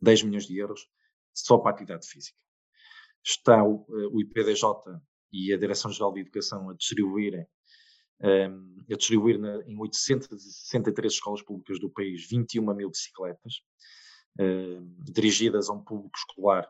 [0.00, 0.88] 10 milhões de euros,
[1.32, 2.38] só para a atividade física.
[3.24, 4.62] Está o, eh, o IPDJ
[5.32, 7.46] e a Direção-Geral de Educação a distribuírem
[8.20, 13.54] um, a distribuir na, em 863 escolas públicas do país 21 mil bicicletas
[14.38, 16.68] uh, dirigidas a um público escolar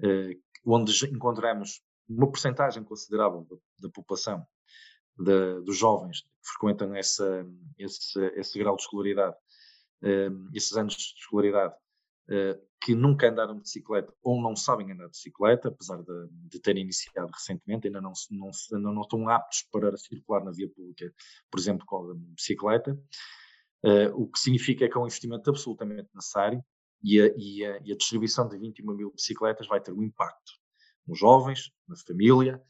[0.00, 4.44] uh, onde encontramos uma porcentagem considerável da, da população
[5.18, 7.46] de, dos jovens que frequentam essa,
[7.78, 9.36] esse, esse grau de escolaridade,
[10.02, 11.74] uh, esses anos de escolaridade,
[12.28, 16.60] eh, que nunca andaram de bicicleta ou não sabem andar de bicicleta, apesar de, de
[16.60, 21.12] terem iniciado recentemente, ainda não, não, ainda não estão aptos para circular na via pública,
[21.50, 22.94] por exemplo, com a bicicleta,
[23.84, 26.64] uh, o que significa que é um investimento absolutamente necessário
[27.02, 30.52] e a, e a, e a distribuição de 21 mil bicicletas vai ter um impacto
[31.06, 32.62] nos jovens, na família,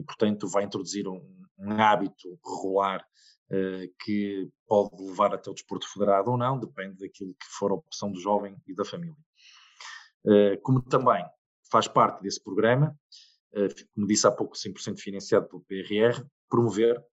[0.00, 1.20] e, portanto, vai introduzir um,
[1.58, 3.06] um hábito regular
[3.50, 7.74] uh, que pode levar até o desporto federado ou não, depende daquilo que for a
[7.74, 9.16] opção do jovem e da família.
[10.24, 11.22] Uh, como também
[11.70, 12.98] faz parte desse programa,
[13.52, 17.04] uh, como disse há pouco, 100% financiado pelo PRR, promover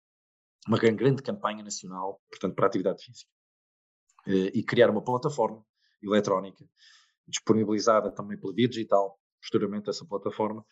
[0.66, 3.32] uma grande, campanha nacional, portanto, para a atividade física.
[4.28, 5.64] e criar uma plataforma
[6.04, 6.66] eletrónica,
[7.26, 10.66] disponibilizada também pela via digital, posteriormente essa plataforma,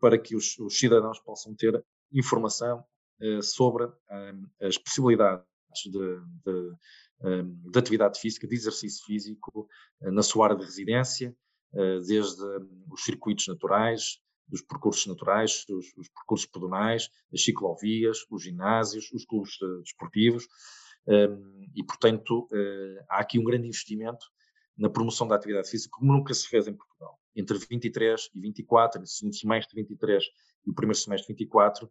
[0.00, 1.82] para que os, os cidadãos possam ter
[2.12, 2.84] informação
[3.20, 5.44] uh, sobre um, as possibilidades
[5.84, 5.90] de,
[6.44, 6.72] de,
[7.22, 9.68] um, de, atividade física, de exercício físico
[10.00, 11.36] uh, na sua área de residência,
[11.72, 18.18] uh, desde um, os circuitos naturais, dos percursos naturais, os, os, percursos pedonais, as ciclovias,
[18.30, 20.46] os ginásios, os clubes desportivos,
[21.08, 22.48] um, e portanto
[23.08, 24.24] há aqui um grande investimento
[24.76, 27.18] na promoção da atividade física, como nunca se fez em Portugal.
[27.36, 30.24] Entre 23 e 24, no segundo semestre de 23
[30.66, 31.90] e o primeiro semestre de 24,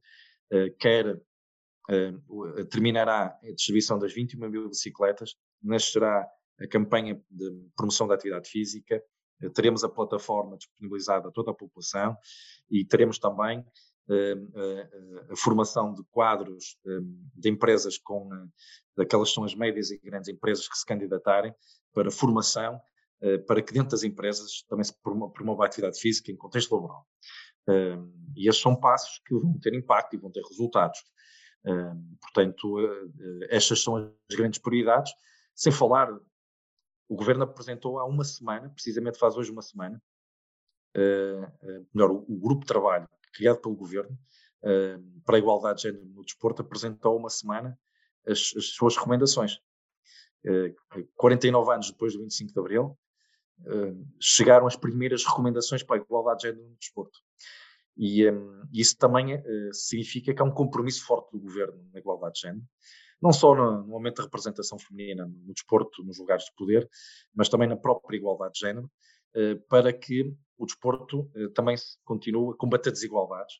[0.51, 6.27] eh, quer uh, terminará a distribuição das 21 mil bicicletas, nascerá
[6.59, 9.01] a campanha de promoção da atividade física,
[9.53, 12.17] teremos a plataforma disponibilizada a toda a população
[12.71, 13.65] e teremos também
[15.29, 16.77] a formação de quadros
[17.35, 18.29] de empresas com
[18.95, 21.53] daquelas são as médias e grandes empresas que se candidatarem
[21.93, 22.79] para formação
[23.47, 24.93] para que dentro das empresas também se
[25.33, 27.05] promova a atividade física em contexto laboral
[28.35, 30.99] e estes são passos que vão ter impacto e vão ter resultados.
[32.21, 35.11] portanto, uh, estas são as grandes prioridades.
[35.53, 36.11] Sem falar,
[37.07, 40.01] o governo apresentou há uma semana, precisamente faz hoje uma semana,
[41.93, 44.17] melhor, o, grupo de trabalho criado pelo governo
[45.25, 47.77] para a igualdade de género no desporto apresentou há uma semana
[48.25, 49.59] as, as suas recomendações.
[51.15, 52.97] 49 anos depois do 25 de Abril,
[54.19, 57.19] chegaram as primeiras recomendações para a igualdade de género no desporto.
[57.97, 62.35] E um, isso também uh, significa que há um compromisso forte do governo na igualdade
[62.35, 62.65] de género,
[63.21, 66.89] não só no, no aumento da representação feminina no desporto, nos lugares de poder,
[67.33, 68.91] mas também na própria igualdade de género,
[69.35, 73.55] uh, para que o desporto também continue a combater desigualdades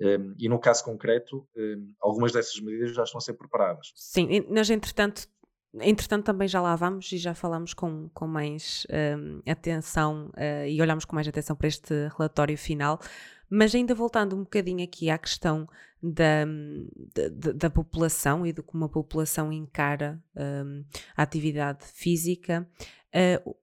[0.00, 3.92] Um, e no caso concreto, um, algumas dessas medidas já estão a ser preparadas.
[3.94, 5.28] Sim, nós entretanto
[5.74, 10.80] Entretanto, também já lá vamos e já falamos com, com mais um, atenção uh, e
[10.82, 12.98] olhamos com mais atenção para este relatório final.
[13.48, 15.68] Mas ainda voltando um bocadinho aqui à questão
[16.02, 16.44] da,
[17.32, 20.84] da, da população e de como a população encara um,
[21.16, 22.68] a atividade física,
[23.14, 23.56] uh,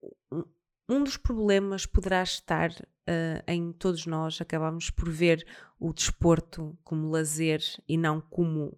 [0.88, 5.46] um dos problemas poderá estar uh, em todos nós acabamos por ver
[5.78, 8.76] o desporto como lazer e não como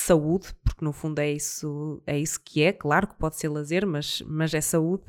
[0.00, 3.86] saúde, porque no fundo é isso, é isso que é, claro que pode ser lazer,
[3.86, 5.04] mas, mas é saúde,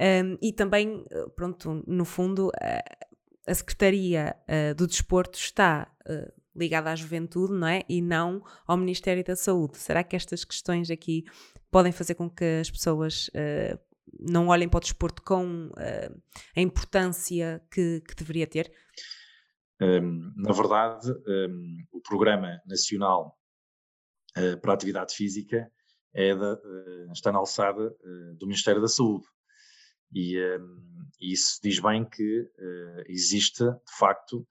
[0.00, 2.82] um, e também, pronto, no fundo, a,
[3.50, 5.90] a Secretaria uh, do Desporto está
[6.54, 7.82] ligada à juventude, não é?
[7.88, 9.78] E não ao Ministério da Saúde.
[9.78, 11.24] Será que estas questões aqui
[11.70, 13.30] podem fazer com que as pessoas
[14.18, 15.70] não olhem para o desporto com
[16.56, 18.72] a importância que, que deveria ter?
[19.80, 23.37] Um, na verdade, um, o Programa Nacional
[24.36, 25.70] eh, para a atividade física
[26.14, 29.26] é da, uh, está na alçada uh, do Ministério da Saúde.
[30.12, 30.38] E
[31.20, 32.50] isso diz bem que
[33.08, 34.48] existe, de facto,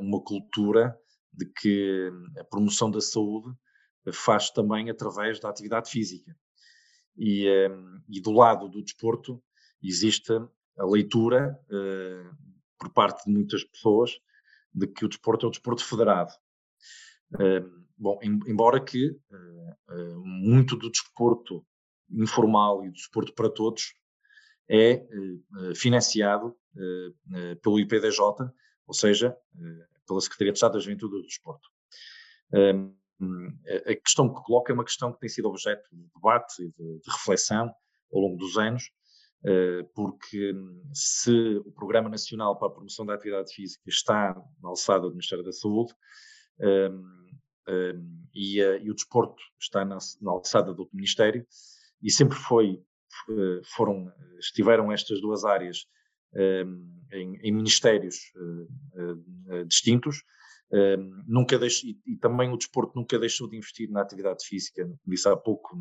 [0.00, 0.96] uma cultura
[1.32, 3.52] de que a promoção da saúde
[4.12, 6.36] faz também através da atividade física.
[7.16, 7.48] E,
[8.08, 9.42] e do lado do desporto
[9.82, 10.32] existe
[10.78, 11.58] a leitura
[12.78, 14.20] por parte de muitas pessoas
[14.72, 16.30] de que o desporto é o desporto federado.
[18.00, 21.62] Bom, embora que uh, uh, muito do desporto
[22.10, 23.94] informal e do desporto para todos
[24.66, 25.06] é
[25.58, 26.56] uh, financiado
[27.60, 28.20] pelo IPDJ,
[28.86, 29.36] ou seja,
[30.06, 31.68] pela Secretaria de Estado da Juventude e do Desporto.
[32.54, 32.94] Ehm,
[33.86, 37.00] a questão que coloca é uma questão que tem sido objeto de debate e de,
[37.00, 37.74] de reflexão
[38.12, 38.84] ao longo dos anos,
[39.96, 40.54] porque
[40.94, 45.44] se o Programa Nacional para a Promoção da Atividade Física está na alçada do Ministério
[45.44, 45.92] da Saúde,
[46.60, 47.19] ehm,
[48.34, 51.46] e, uh, e, o desporto está na, na alçada do Ministério
[52.02, 52.82] e sempre foi,
[53.28, 55.86] uh, foram, estiveram estas duas áreas
[57.12, 60.22] em, em, ministérios uh, distintos.
[61.26, 64.98] nunca deixo, e, e, também o desporto nunca deixou de investir na atividade física, como
[65.08, 65.76] disse há pouco,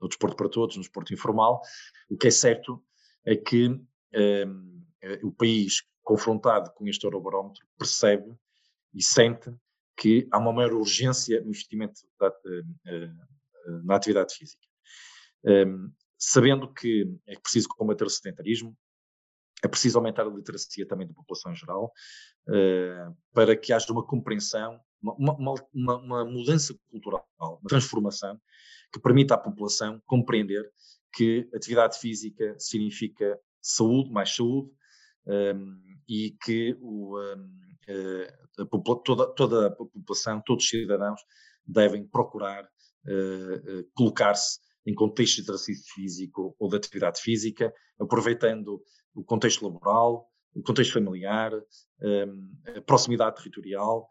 [0.00, 1.60] no desporto para todos, no desporto informal.
[2.08, 2.80] O que é certo
[3.26, 3.68] é que
[5.24, 8.32] o país, confrontado com este eurobarómetro, percebe
[8.94, 9.50] e sente
[9.96, 13.10] que há uma maior urgência no investimento da, eh, eh,
[13.84, 14.66] na atividade física.
[15.44, 18.76] Um, sabendo que é preciso combater o sedentarismo,
[19.62, 21.92] é preciso aumentar a literacia também da população em geral,
[22.48, 25.34] uh, para que haja uma compreensão, uma,
[25.72, 28.38] uma, uma, mudança cultural, uma transformação
[28.92, 30.70] que permita à população compreender
[31.12, 34.70] que atividade física significa saúde, mais saúde,
[35.26, 37.73] um, e que o, um, eh,
[39.04, 41.20] toda, toda a população, todos os cidadãos
[41.66, 48.82] devem procurar uh, colocar-se em contexto de exercício físico ou de atividade física, aproveitando
[49.14, 51.52] o contexto laboral, o contexto familiar,
[52.76, 54.08] a proximidade territorial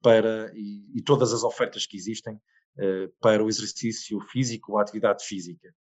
[0.00, 2.40] para, e, todas as ofertas que existem
[3.20, 5.74] para o exercício físico ou a atividade física.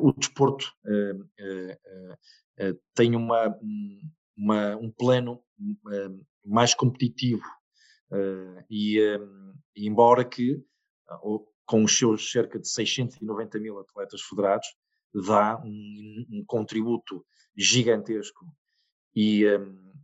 [0.00, 0.72] O desporto
[2.94, 3.54] tem uma,
[4.40, 7.44] uma, um plano uh, mais competitivo
[8.10, 10.54] uh, e, um, embora que
[11.22, 14.66] uh, com os seus cerca de 690 mil atletas federados
[15.26, 17.24] dá um, um contributo
[17.54, 18.46] gigantesco
[19.14, 19.44] e,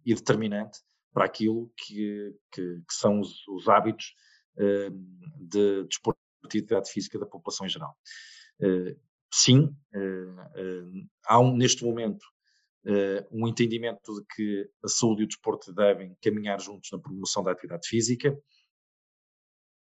[0.05, 0.81] e, determinante
[1.13, 4.15] para aquilo que, que, que são os, os hábitos
[4.59, 7.97] hum, de desportividade física da população em geral.
[9.33, 9.75] sim,
[11.25, 12.27] há um, neste momento
[12.87, 17.43] uh, um entendimento de que a saúde e o desporto devem caminhar juntos na promoção
[17.43, 18.37] da atividade física.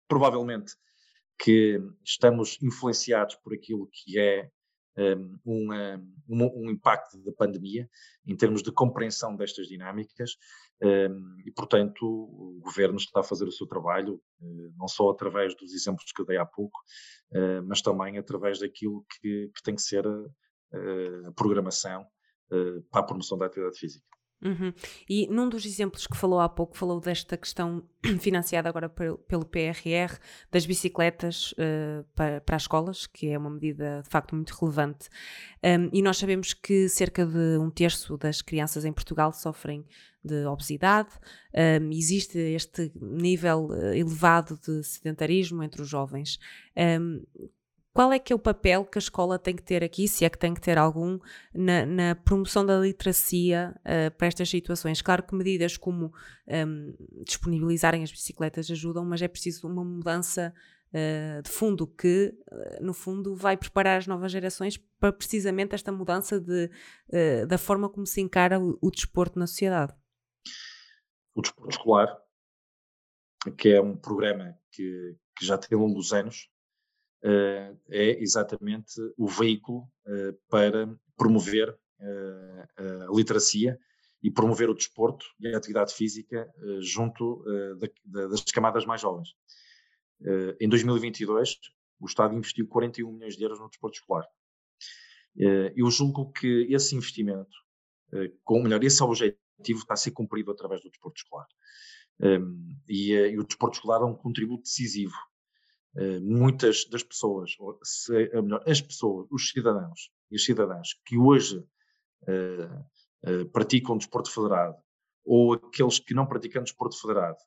[0.07, 0.73] Provavelmente
[1.37, 4.49] que estamos influenciados por aquilo que é
[4.97, 7.89] um, um, um, impacto da pandemia
[8.25, 10.37] em termos de compreensão destas dinâmicas
[10.81, 14.21] um, e, portanto, o governo está a fazer o seu trabalho,
[14.77, 16.79] não só através dos exemplos que dei há pouco,
[17.65, 22.07] mas também através daquilo que, que tem que ser a, a programação
[22.51, 24.05] uh, para a promoção da atividade física.
[24.43, 24.73] Uhum.
[25.09, 27.83] E num dos exemplos que falou há pouco, falou desta questão
[28.19, 30.19] financiada agora pelo, pelo PRR,
[30.51, 35.09] das bicicletas uh, para, para as escolas, que é uma medida de facto muito relevante.
[35.63, 39.85] Um, e nós sabemos que cerca de um terço das crianças em Portugal sofrem
[40.23, 41.09] de obesidade,
[41.81, 46.39] um, existe este nível uh, elevado de sedentarismo entre os jovens.
[46.75, 47.23] Um,
[47.95, 50.29] qual é que é o papel que a escola tem que ter aqui, se é
[50.29, 51.17] que tem que ter algum,
[51.53, 55.01] na, na promoção da literacia uh, para estas situações?
[55.01, 56.13] Claro que medidas como
[56.45, 56.93] um,
[57.23, 60.53] disponibilizarem as bicicletas ajudam, mas é preciso uma mudança
[60.89, 65.89] uh, de fundo que, uh, no fundo, vai preparar as novas gerações para precisamente esta
[65.89, 66.69] mudança de,
[67.47, 69.93] da forma como se encara o, o desporto na sociedade.
[71.33, 72.21] O desporto escolar,
[73.57, 76.53] que é um programa que, que já tem longos anos,
[77.89, 83.79] é exatamente o veículo uh, para promover uh, a literacia
[84.21, 87.43] e promover o desporto e a atividade física junto
[87.77, 89.35] da, da, das camadas mais jovens.
[90.59, 91.59] em 2022,
[91.99, 94.25] o Estado investiu 41 milhões de euros no desporto escolar.
[95.75, 97.55] eu julgo que esse investimento,
[98.43, 101.47] com melhor, esse objetivo está a ser cumprido através do desporto escolar.
[102.19, 105.34] Um, e, e, o desporto escolar é um contributo decisivo eh,
[106.21, 111.17] muitas das pessoas, ou se, ou melhor, as pessoas, os cidadãos e as cidadãs que
[111.17, 114.75] hoje uh, uh, praticam desporto federado
[115.25, 117.37] ou aqueles que não praticam desporto federado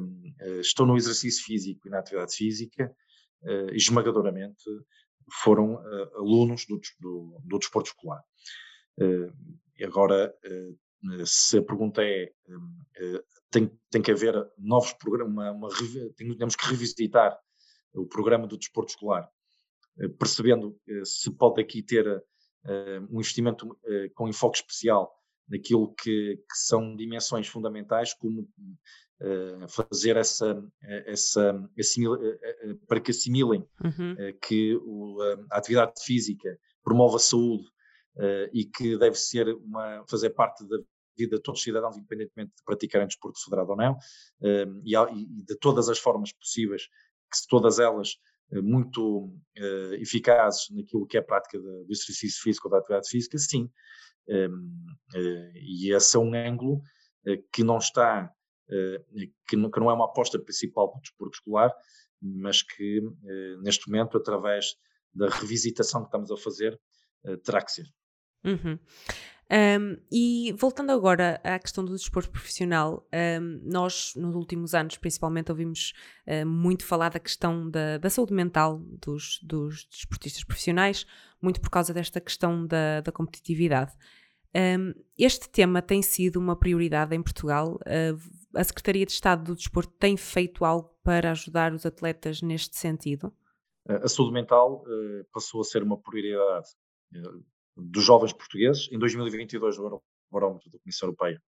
[0.00, 0.22] um,
[0.60, 2.92] estão no exercício físico e na atividade física,
[3.72, 4.64] esmagadoramente
[5.42, 5.78] foram
[6.16, 8.24] alunos do, do, do, desporto escolar.
[9.84, 10.34] Agora,
[11.24, 12.32] se a pergunta é
[13.50, 15.68] tem, tem que haver novos programas, uma, uma,
[16.16, 17.38] temos que revisitar
[17.94, 19.28] o programa do desporto escolar,
[19.98, 22.22] eh, percebendo eh, se pode aqui ter
[23.10, 23.78] um investimento
[24.14, 25.10] com enfoque especial
[25.48, 28.46] naquilo que, que são dimensões fundamentais, como
[29.68, 30.62] fazer essa,
[31.06, 31.70] essa
[32.86, 34.16] para que assimilem uhum.
[34.42, 34.78] que
[35.50, 37.64] a atividade física promove a saúde
[38.52, 40.76] e que deve ser uma, fazer parte da
[41.16, 43.98] vida de todos os cidadãos, independentemente de praticarem desporto federado ou não,
[44.42, 48.18] ehm, e de todas as formas possíveis, que todas elas
[48.52, 53.08] eh, muito eh, eficazes naquilo que é a prática do exercício físico ou da atividade
[53.08, 53.70] física, sim.
[54.28, 54.70] Ehm,
[55.14, 56.80] eh, e esse é um ângulo
[57.52, 58.32] que não está,
[59.46, 61.70] que não é uma aposta principal do desporto escolar,
[62.22, 63.02] mas que
[63.60, 64.76] neste momento, através
[65.12, 66.80] da revisitação que estamos a fazer,
[67.44, 67.86] terá que ser.
[68.48, 68.78] Uhum.
[69.50, 73.08] Um, e voltando agora à questão do desporto profissional,
[73.40, 75.94] um, nós nos últimos anos principalmente ouvimos
[76.26, 81.06] uh, muito falar da questão da, da saúde mental dos, dos, desportistas profissionais,
[81.40, 83.92] muito por causa desta questão da, da competitividade.
[84.54, 87.76] Um, este tema tem sido uma prioridade em Portugal.
[87.76, 88.18] Uh,
[88.54, 93.32] a Secretaria de Estado do Desporto tem feito algo para ajudar os atletas neste sentido?
[93.88, 96.68] A saúde mental uh, passou a ser uma prioridade
[97.78, 98.88] dos jovens portugueses.
[98.90, 101.40] Em 2022, o barómetro da Comissão Europeia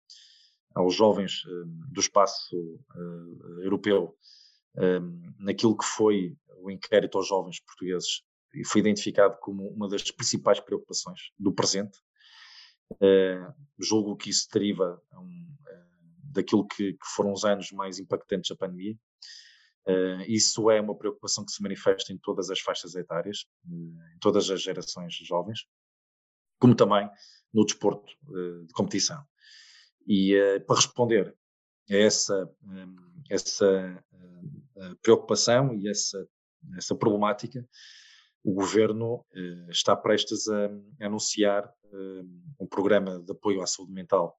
[0.74, 4.16] aos jovens hum, do espaço uh, europeu,
[4.76, 8.22] um, naquilo que foi o inquérito aos jovens portugueses,
[8.66, 11.98] foi identificado como uma das principais preocupações do presente.
[12.92, 18.96] Uh, julgo que isso deriva uh, daquilo que, foram os anos mais impactantes da pandemia.
[20.28, 24.62] isso é uma preocupação que se manifesta em todas as faixas etárias, em todas as
[24.62, 25.66] gerações jovens
[26.60, 27.10] como também
[27.52, 29.24] no desporto uh, de competição.
[30.06, 31.34] E uh, para responder
[31.90, 32.96] a essa, um,
[33.28, 36.28] essa uh, preocupação e essa,
[36.76, 37.66] essa problemática,
[38.44, 39.22] o governo
[39.68, 41.70] está prestes a, anunciar
[42.58, 44.34] um programa de apoio à saúde mental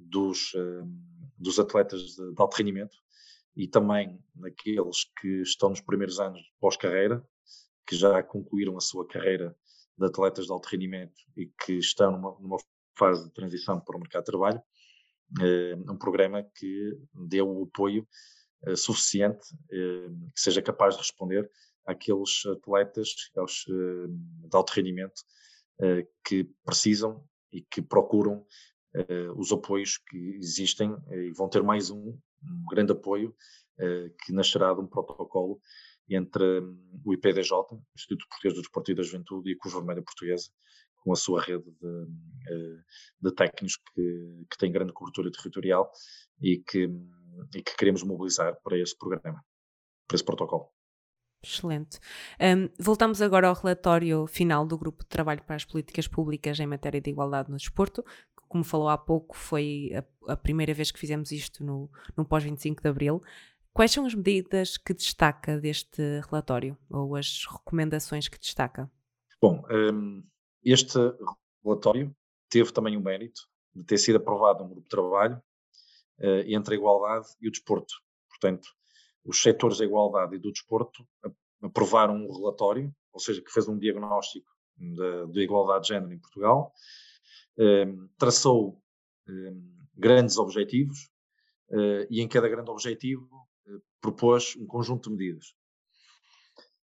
[0.00, 0.50] dos,
[1.36, 2.96] dos atletas de, alto rendimento
[3.54, 7.22] e também naqueles que estão nos primeiros anos pós-carreira,
[7.86, 9.54] que já concluíram a sua carreira
[9.96, 12.56] de atletas de alto rendimento e que estão numa, numa
[12.96, 14.62] fase de transição para o mercado de trabalho,
[15.40, 16.96] é um programa que
[17.28, 18.06] dê o apoio
[18.66, 21.50] eh, suficiente eh, que seja capaz de responder
[21.86, 25.22] àqueles atletas aos, de alto rendimento
[26.24, 28.46] que precisam e que procuram
[29.36, 33.34] os apoios que existem e vão ter mais um, um grande apoio
[34.24, 35.60] que nascerá de um protocolo
[36.08, 37.52] entre hum, o IPDJ,
[37.94, 40.50] Instituto Português do Desporto e da Juventude, e a Cruz Vermelha Portuguesa,
[40.96, 42.06] com a sua rede de,
[42.48, 42.82] eh,
[43.20, 45.90] de técnicos que, que tem grande cobertura territorial
[46.40, 46.88] e que,
[47.54, 49.44] e que queremos mobilizar para esse programa,
[50.08, 50.70] para esse protocolo.
[51.44, 52.00] Excelente.
[52.40, 56.66] Um, voltamos agora ao relatório final do Grupo de Trabalho para as Políticas Públicas em
[56.66, 58.02] matéria de igualdade no desporto.
[58.48, 62.80] Como falou há pouco, foi a, a primeira vez que fizemos isto no, no pós-25
[62.80, 63.22] de Abril.
[63.74, 66.00] Quais são as medidas que destaca deste
[66.30, 68.88] relatório ou as recomendações que destaca?
[69.42, 70.22] Bom, um,
[70.62, 70.96] este
[71.64, 72.14] relatório
[72.48, 73.40] teve também o mérito
[73.74, 75.42] de ter sido aprovado um grupo de trabalho
[76.20, 77.92] uh, entre a igualdade e o desporto.
[78.28, 78.68] Portanto,
[79.24, 81.04] os setores da igualdade e do desporto
[81.60, 84.46] aprovaram um relatório, ou seja, que fez um diagnóstico
[85.32, 86.72] da igualdade de género em Portugal,
[88.18, 88.80] traçou
[89.94, 91.08] grandes objetivos
[92.10, 93.28] e em cada grande objetivo
[94.00, 95.54] propôs um conjunto de medidas.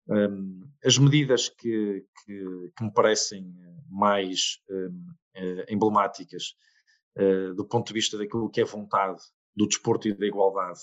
[0.10, 3.54] Um, as medidas que, que, que, me parecem
[3.90, 6.56] mais um, uh, emblemáticas
[7.18, 9.20] uh, do ponto de vista daquilo que é vontade
[9.54, 10.80] do desporto e da igualdade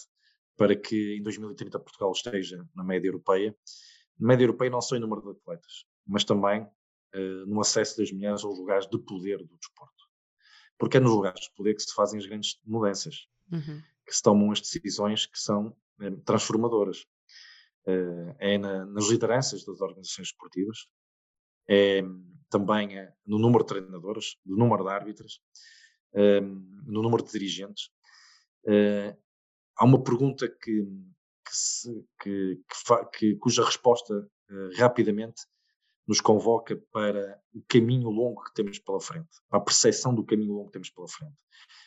[0.57, 3.57] para que em 2030 Portugal esteja na média europeia,
[4.18, 8.12] na média europeia não só em número de atletas, mas também uh, no acesso das
[8.12, 10.05] mulheres aos lugares de poder do desporto.
[10.78, 13.80] Porque é nos lugares de poder que se fazem as grandes mudanças, uhum.
[14.07, 15.74] que se tomam as decisões que são
[16.24, 17.05] transformadoras
[17.86, 20.86] uh, é na, nas lideranças das organizações esportivas,
[21.68, 22.03] é
[22.51, 25.40] também é no número de treinadores, no número de árbitros,
[26.14, 26.42] uh,
[26.86, 27.90] no número de dirigentes.
[28.64, 29.16] Uh,
[29.76, 32.61] há uma pergunta que, que, se, que,
[33.18, 34.28] que cuja resposta
[34.76, 35.42] rapidamente
[36.07, 40.53] nos convoca para o caminho longo que temos pela frente, para a percepção do caminho
[40.53, 41.34] longo que temos pela frente.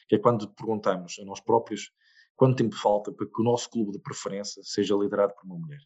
[0.08, 1.92] Que é quando perguntamos a nós próprios
[2.38, 5.82] quanto tempo falta para que o nosso clube de preferência seja liderado por uma mulher.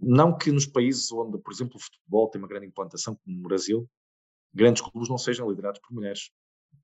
[0.00, 3.42] Não que nos países onde, por exemplo, o futebol tem uma grande implantação, como no
[3.42, 3.88] Brasil,
[4.54, 6.30] grandes clubes não sejam liderados por mulheres.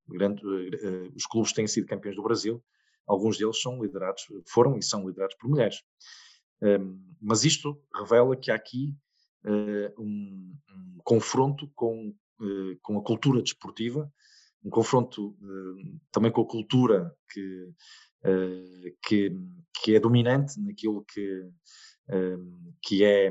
[0.09, 2.63] Grande, uh, os clubes têm sido campeões do Brasil,
[3.07, 5.83] alguns deles são liderados, foram e são liderados por mulheres.
[6.63, 8.95] Um, mas isto revela que há aqui
[9.45, 12.09] uh, um, um, confronto com,
[12.41, 14.13] uh, com a cultura desportiva,
[14.63, 15.35] um confronto
[16.13, 17.73] também com a cultura que,
[19.03, 19.33] que,
[19.83, 21.49] que, é dominante naquilo que,
[22.83, 23.31] que é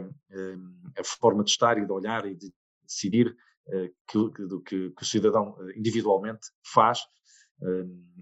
[0.98, 2.52] a forma de estar e de olhar e de
[2.84, 3.36] decidir
[3.72, 4.32] eh, que,
[4.66, 7.02] que, que, o cidadão eh, individualmente faz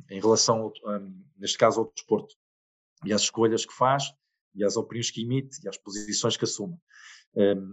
[0.09, 0.73] em relação, ao,
[1.37, 2.35] neste caso, ao desporto
[3.05, 4.11] e às escolhas que faz
[4.55, 6.75] e às opiniões que emite e às posições que assume.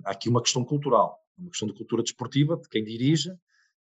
[0.04, 3.34] há aqui uma questão cultural, uma questão de cultura desportiva, de quem dirige,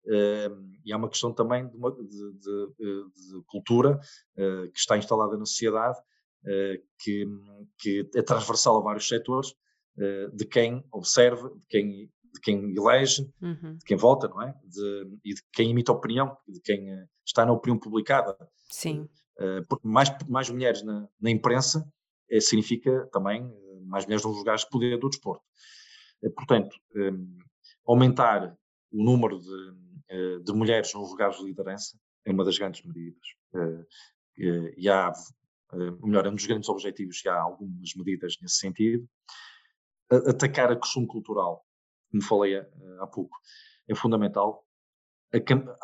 [0.05, 3.99] e há uma questão também de, uma, de, de, de cultura
[4.37, 7.25] uh, que está instalada na sociedade uh, que,
[7.77, 11.89] que, é transversal a vários setores, uh, de quem observa, de quem,
[12.33, 13.77] de quem elege, uhum.
[13.77, 14.55] de quem vota, não é?
[15.23, 16.87] e de quem imita a opinião, de quem
[17.25, 18.35] está na opinião publicada.
[18.71, 19.07] Sim.
[19.67, 21.85] porque mais, mais mulheres na, na imprensa
[22.39, 23.53] significa também
[23.85, 25.43] mais mulheres nos lugares de poder do desporto.
[26.37, 27.37] portanto, um,
[27.85, 28.57] aumentar
[28.91, 29.73] o número de eh,
[30.43, 33.21] de mulheres nos lugares de liderança é uma das grandes medidas.
[33.55, 33.85] Eh,
[34.39, 35.11] eh, e há,
[36.03, 39.07] melhor, é um dos grandes objetivos e há algumas medidas nesse sentido.
[40.09, 41.65] Atacar a questão cultural,
[42.09, 42.57] como falei
[42.99, 43.37] há pouco,
[43.87, 44.65] é fundamental.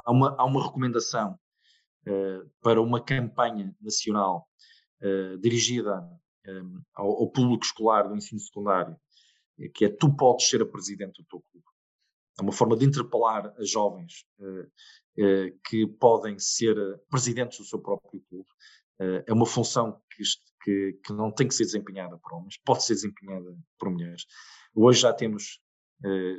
[0.05, 1.39] Há uma, há uma recomendação
[2.61, 4.45] para uma campanha nacional
[5.39, 6.05] dirigida
[6.93, 8.97] ao, público escolar do ensino secundário,
[9.73, 11.65] que é tu podes ser a presidente do teu clube
[12.39, 17.65] é uma forma de interpelar as jovens uh, uh, que podem ser eh, presidentes do
[17.65, 18.47] seu próprio clube.
[19.27, 20.23] É uma função que,
[20.63, 24.25] que, que, não tem que ser desempenhada por homens, pode ser desempenhada por mulheres.
[24.73, 25.61] Hoje já temos,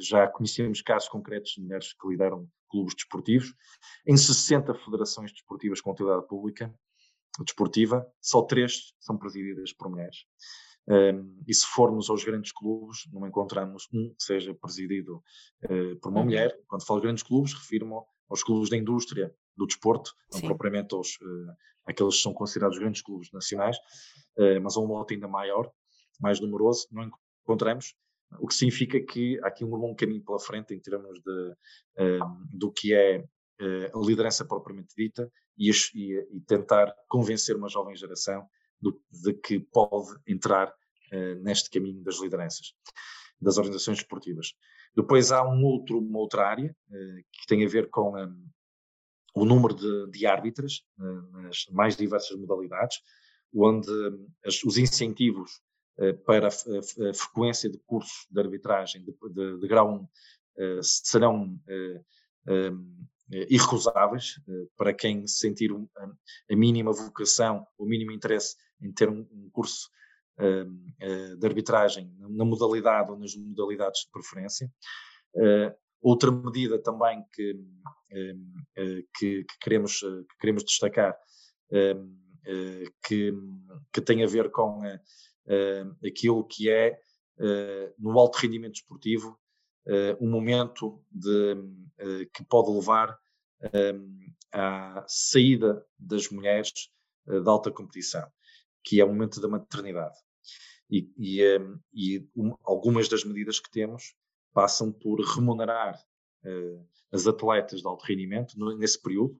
[0.00, 3.54] já conhecemos casos concretos de mulheres que lideram clubes desportivos.
[4.04, 6.74] Em 60 federações desportivas com utilidade pública,
[7.44, 10.24] desportiva, só três são presididas por mulheres.
[11.46, 15.22] E se formos aos grandes clubes, não encontramos um que seja presidido
[15.64, 16.26] uh, por uma uhum.
[16.26, 16.58] mulher.
[16.66, 17.94] Quando falo grandes clubes, refiro-me
[18.28, 20.46] aos clubes da indústria do desporto, não Sim.
[20.46, 21.52] propriamente aos, uh,
[21.86, 23.76] aqueles que são considerados grandes clubes nacionais,
[24.38, 25.70] uh, mas a um lote ainda maior,
[26.20, 27.10] mais numeroso, não
[27.44, 27.94] encontramos.
[28.40, 31.54] O que significa que há aqui um longo caminho pela frente em termos de,
[32.52, 33.24] do que é
[33.58, 38.46] a liderança propriamente dita e, e, tentar convencer uma jovem geração
[38.78, 40.70] do, de que pode entrar
[41.40, 42.74] neste caminho das lideranças,
[43.40, 44.54] das organizações esportivas.
[44.94, 48.48] Depois há um outro, uma outra área uh, que tem a ver com um,
[49.34, 52.98] o número de, de árbitras uh, nas mais diversas modalidades,
[53.54, 55.60] onde um, as, os incentivos
[56.24, 60.08] para a, a, frequência de cursos de arbitragem de, de, de grau
[60.56, 61.58] 1 serão
[62.46, 64.40] um, irrecusáveis
[64.76, 69.90] para quem sentir a mínima vocação, o mínimo interesse em ter um, curso
[70.38, 74.70] de arbitragem na modalidade ou nas modalidades de preferência.
[75.34, 77.60] Uh, outra medida também que,
[79.16, 81.16] que, que, queremos, que queremos destacar,
[83.04, 83.32] que,
[83.92, 84.80] que tem a ver com
[86.06, 87.00] aquilo que é,
[87.98, 89.36] no alto rendimento esportivo,
[90.20, 91.56] um momento de,
[92.32, 93.18] que pode levar
[94.52, 96.72] à saída das mulheres
[97.26, 98.30] da alta competição
[98.88, 100.16] que é o momento da maternidade.
[100.90, 101.42] E, e,
[101.92, 104.14] e um, algumas das medidas que temos
[104.52, 105.94] passam por remunerar
[106.44, 109.38] uh, as atletas de alto rendimento nesse período,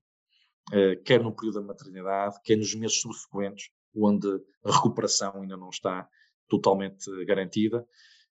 [0.72, 4.28] uh, quer no período da maternidade, quer nos meses subsequentes, onde
[4.64, 6.08] a recuperação ainda não está
[6.48, 7.86] totalmente garantida.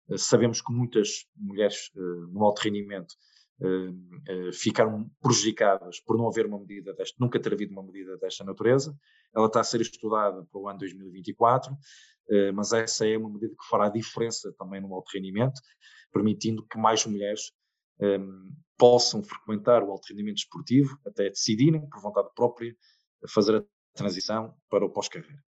[0.07, 3.15] Uh, sabemos que muitas mulheres no alto rendimento
[4.53, 8.97] ficaram prejudicadas por não haver uma medida desta, nunca ter havido uma medida desta natureza.
[9.35, 11.75] Ela está a ser estudada para o ano 2024,
[12.53, 15.61] mas essa é uma medida que fará diferença também no alto rendimento,
[16.11, 17.51] permitindo que mais mulheres
[17.99, 22.75] um, possam frequentar o alto rendimento esportivo, até decidirem, por vontade própria,
[23.29, 25.43] fazer a transição para o pós-carreira.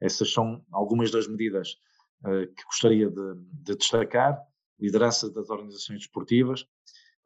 [0.00, 1.76] Essas são algumas das medidas
[2.22, 4.40] que gostaria de, de, destacar.
[4.78, 6.66] Liderança das organizações esportivas.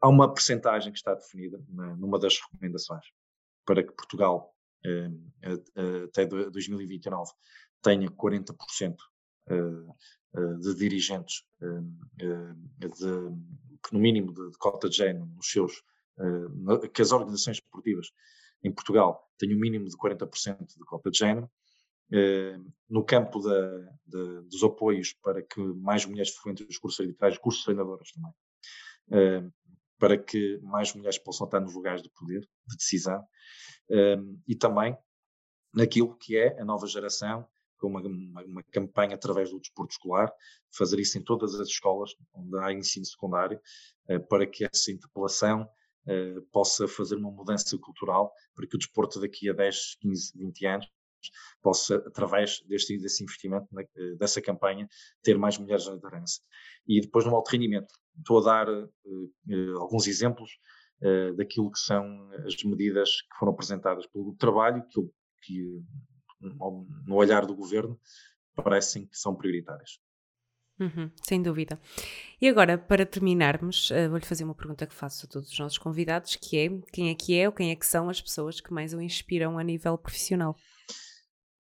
[0.01, 3.05] Há uma percentagem que está definida numa das recomendações
[3.65, 7.33] para que Portugal, uh, até 2029,
[7.83, 8.97] tenha 40%
[10.61, 13.07] de dirigentes de,
[13.93, 15.83] no mínimo de, cota de género nos seus,
[16.93, 18.09] que as organizações esportivas
[18.63, 21.51] em Portugal tenham o um mínimo de 40% de cota de género.
[22.89, 28.11] no campo da, dos apoios para que mais mulheres frequentem os cursos arbitrais, cursos treinadoras
[28.13, 29.53] também,
[29.99, 33.25] para que mais mulheres possam estar nos lugares de poder, de decisão,
[34.47, 34.97] e também
[35.73, 37.47] naquilo que é a nova geração
[37.79, 40.33] com uma, uma, uma, campanha através do desporto escolar,
[40.77, 43.61] fazer isso em todas as escolas onde há ensino secundário,
[44.09, 45.69] eh, para que essa interpelação
[46.07, 50.67] eh, possa fazer uma mudança cultural, para que o desporto daqui a 10, 15, 20
[50.67, 50.87] anos
[51.63, 54.89] possa, através deste, desse investimento, eh, dessa campanha,
[55.23, 56.41] ter mais mulheres na liderança.
[56.87, 58.67] E depois no alto rendimento, estou a dar
[59.79, 60.51] alguns exemplos
[61.37, 65.01] daquilo que são as medidas que foram apresentadas pelo trabalho, que
[65.43, 65.83] que
[66.41, 67.99] no olhar do governo,
[68.55, 69.99] parecem que são prioritárias.
[70.79, 71.81] Uhum, sem dúvida.
[72.41, 75.79] E agora, para terminarmos, uh, vou-lhe fazer uma pergunta que faço a todos os nossos
[75.79, 78.73] convidados, que é quem é que é ou quem é que são as pessoas que
[78.73, 80.55] mais o inspiram a nível profissional?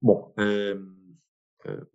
[0.00, 1.86] Bom, uh,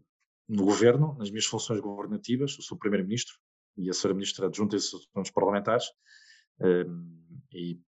[0.47, 3.35] no governo, nas minhas funções governativas, eu sou primeiro-ministro
[3.77, 5.85] e a senhora ministra adjunta das assuntos parlamentares,
[7.53, 7.79] e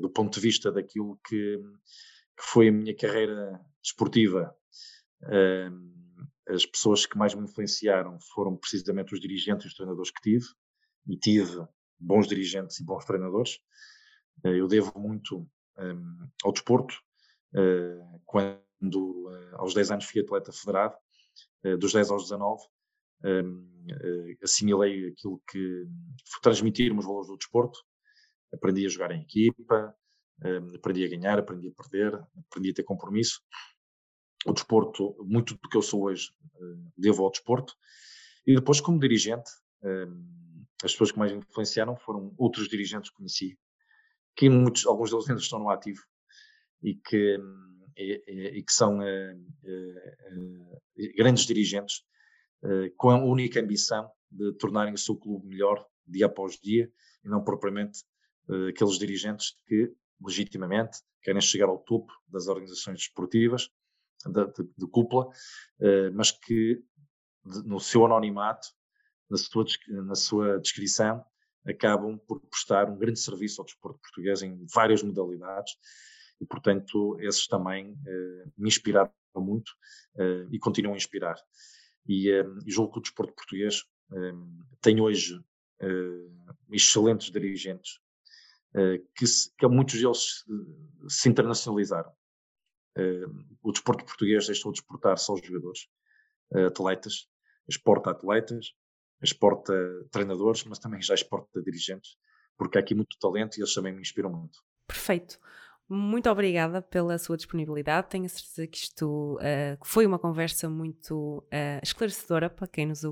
[0.00, 1.58] do ponto de vista daquilo que
[2.36, 4.54] que foi a minha carreira desportiva,
[6.48, 10.44] as pessoas que mais me influenciaram foram precisamente os dirigentes e os treinadores que tive,
[11.06, 11.66] e tive
[11.98, 13.58] bons dirigentes e bons treinadores.
[14.44, 15.48] Eh, eu devo muito
[16.44, 16.94] ao desporto,
[17.54, 20.96] eh, quando eh, aos 10 anos fui atleta federado,
[21.78, 22.62] dos 10 aos 19,
[24.42, 25.86] assimilei aquilo que
[26.42, 27.78] transmitir os valores do desporto,
[28.52, 29.96] aprendi a jogar em equipa,
[30.74, 32.14] aprendi a ganhar, aprendi a perder,
[32.46, 33.40] aprendi a ter compromisso.
[34.46, 36.28] O desporto, muito do que eu sou hoje,
[36.98, 37.74] devo ao desporto.
[38.46, 39.50] E depois, como dirigente,
[40.82, 43.58] as pessoas que mais me influenciaram foram outros dirigentes que conheci,
[44.36, 46.02] que muitos, alguns deles ainda estão no ativo
[46.82, 47.38] e que,
[47.96, 50.82] e, que são uh, uh,
[51.16, 52.02] grandes dirigentes
[52.96, 56.90] com a única ambição de tornarem o seu clube melhor dia após dia
[57.22, 57.98] e não propriamente
[58.70, 63.68] aqueles dirigentes que legitimamente, querem chegar ao topo das organizações desportivas,
[64.24, 65.28] de, de, de cúpula,
[66.14, 66.82] mas que
[67.44, 68.68] no seu anonimato,
[69.28, 71.22] na sua, na sua descrição,
[71.66, 75.74] acabam por prestar um grande serviço ao desporto português em várias modalidades
[76.40, 79.70] e, portanto, esses também uh, me inspiraram muito
[80.16, 81.36] uh, e continuam a inspirar.
[82.06, 83.82] E, e julgo que o desporto português
[84.82, 85.42] tem hoje
[86.70, 87.98] excelentes dirigentes
[88.74, 90.44] eh, que, se, que muitos deles
[91.08, 92.12] se internacionalizaram.
[92.96, 93.24] Eh,
[93.62, 95.86] o desporto português deixou de exportar só os jogadores,
[96.52, 97.28] eh, atletas,
[97.68, 98.72] exporta atletas,
[99.22, 99.72] exporta
[100.10, 102.16] treinadores, mas também já exporta dirigentes,
[102.58, 104.58] porque há aqui muito talento e eles também me inspiram muito.
[104.88, 105.38] Perfeito.
[105.88, 108.08] Muito obrigada pela sua disponibilidade.
[108.08, 113.02] Tenho a certeza que isto uh, foi uma conversa muito uh, esclarecedora para quem nos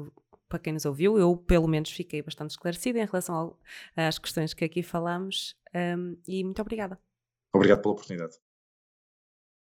[0.49, 1.19] para quem nos ouviu.
[1.19, 3.61] Eu, pelo menos, fiquei bastante esclarecida em relação ao,
[3.97, 7.01] às questões que aqui falamos um, e muito obrigada.
[7.55, 8.35] Obrigado pela oportunidade.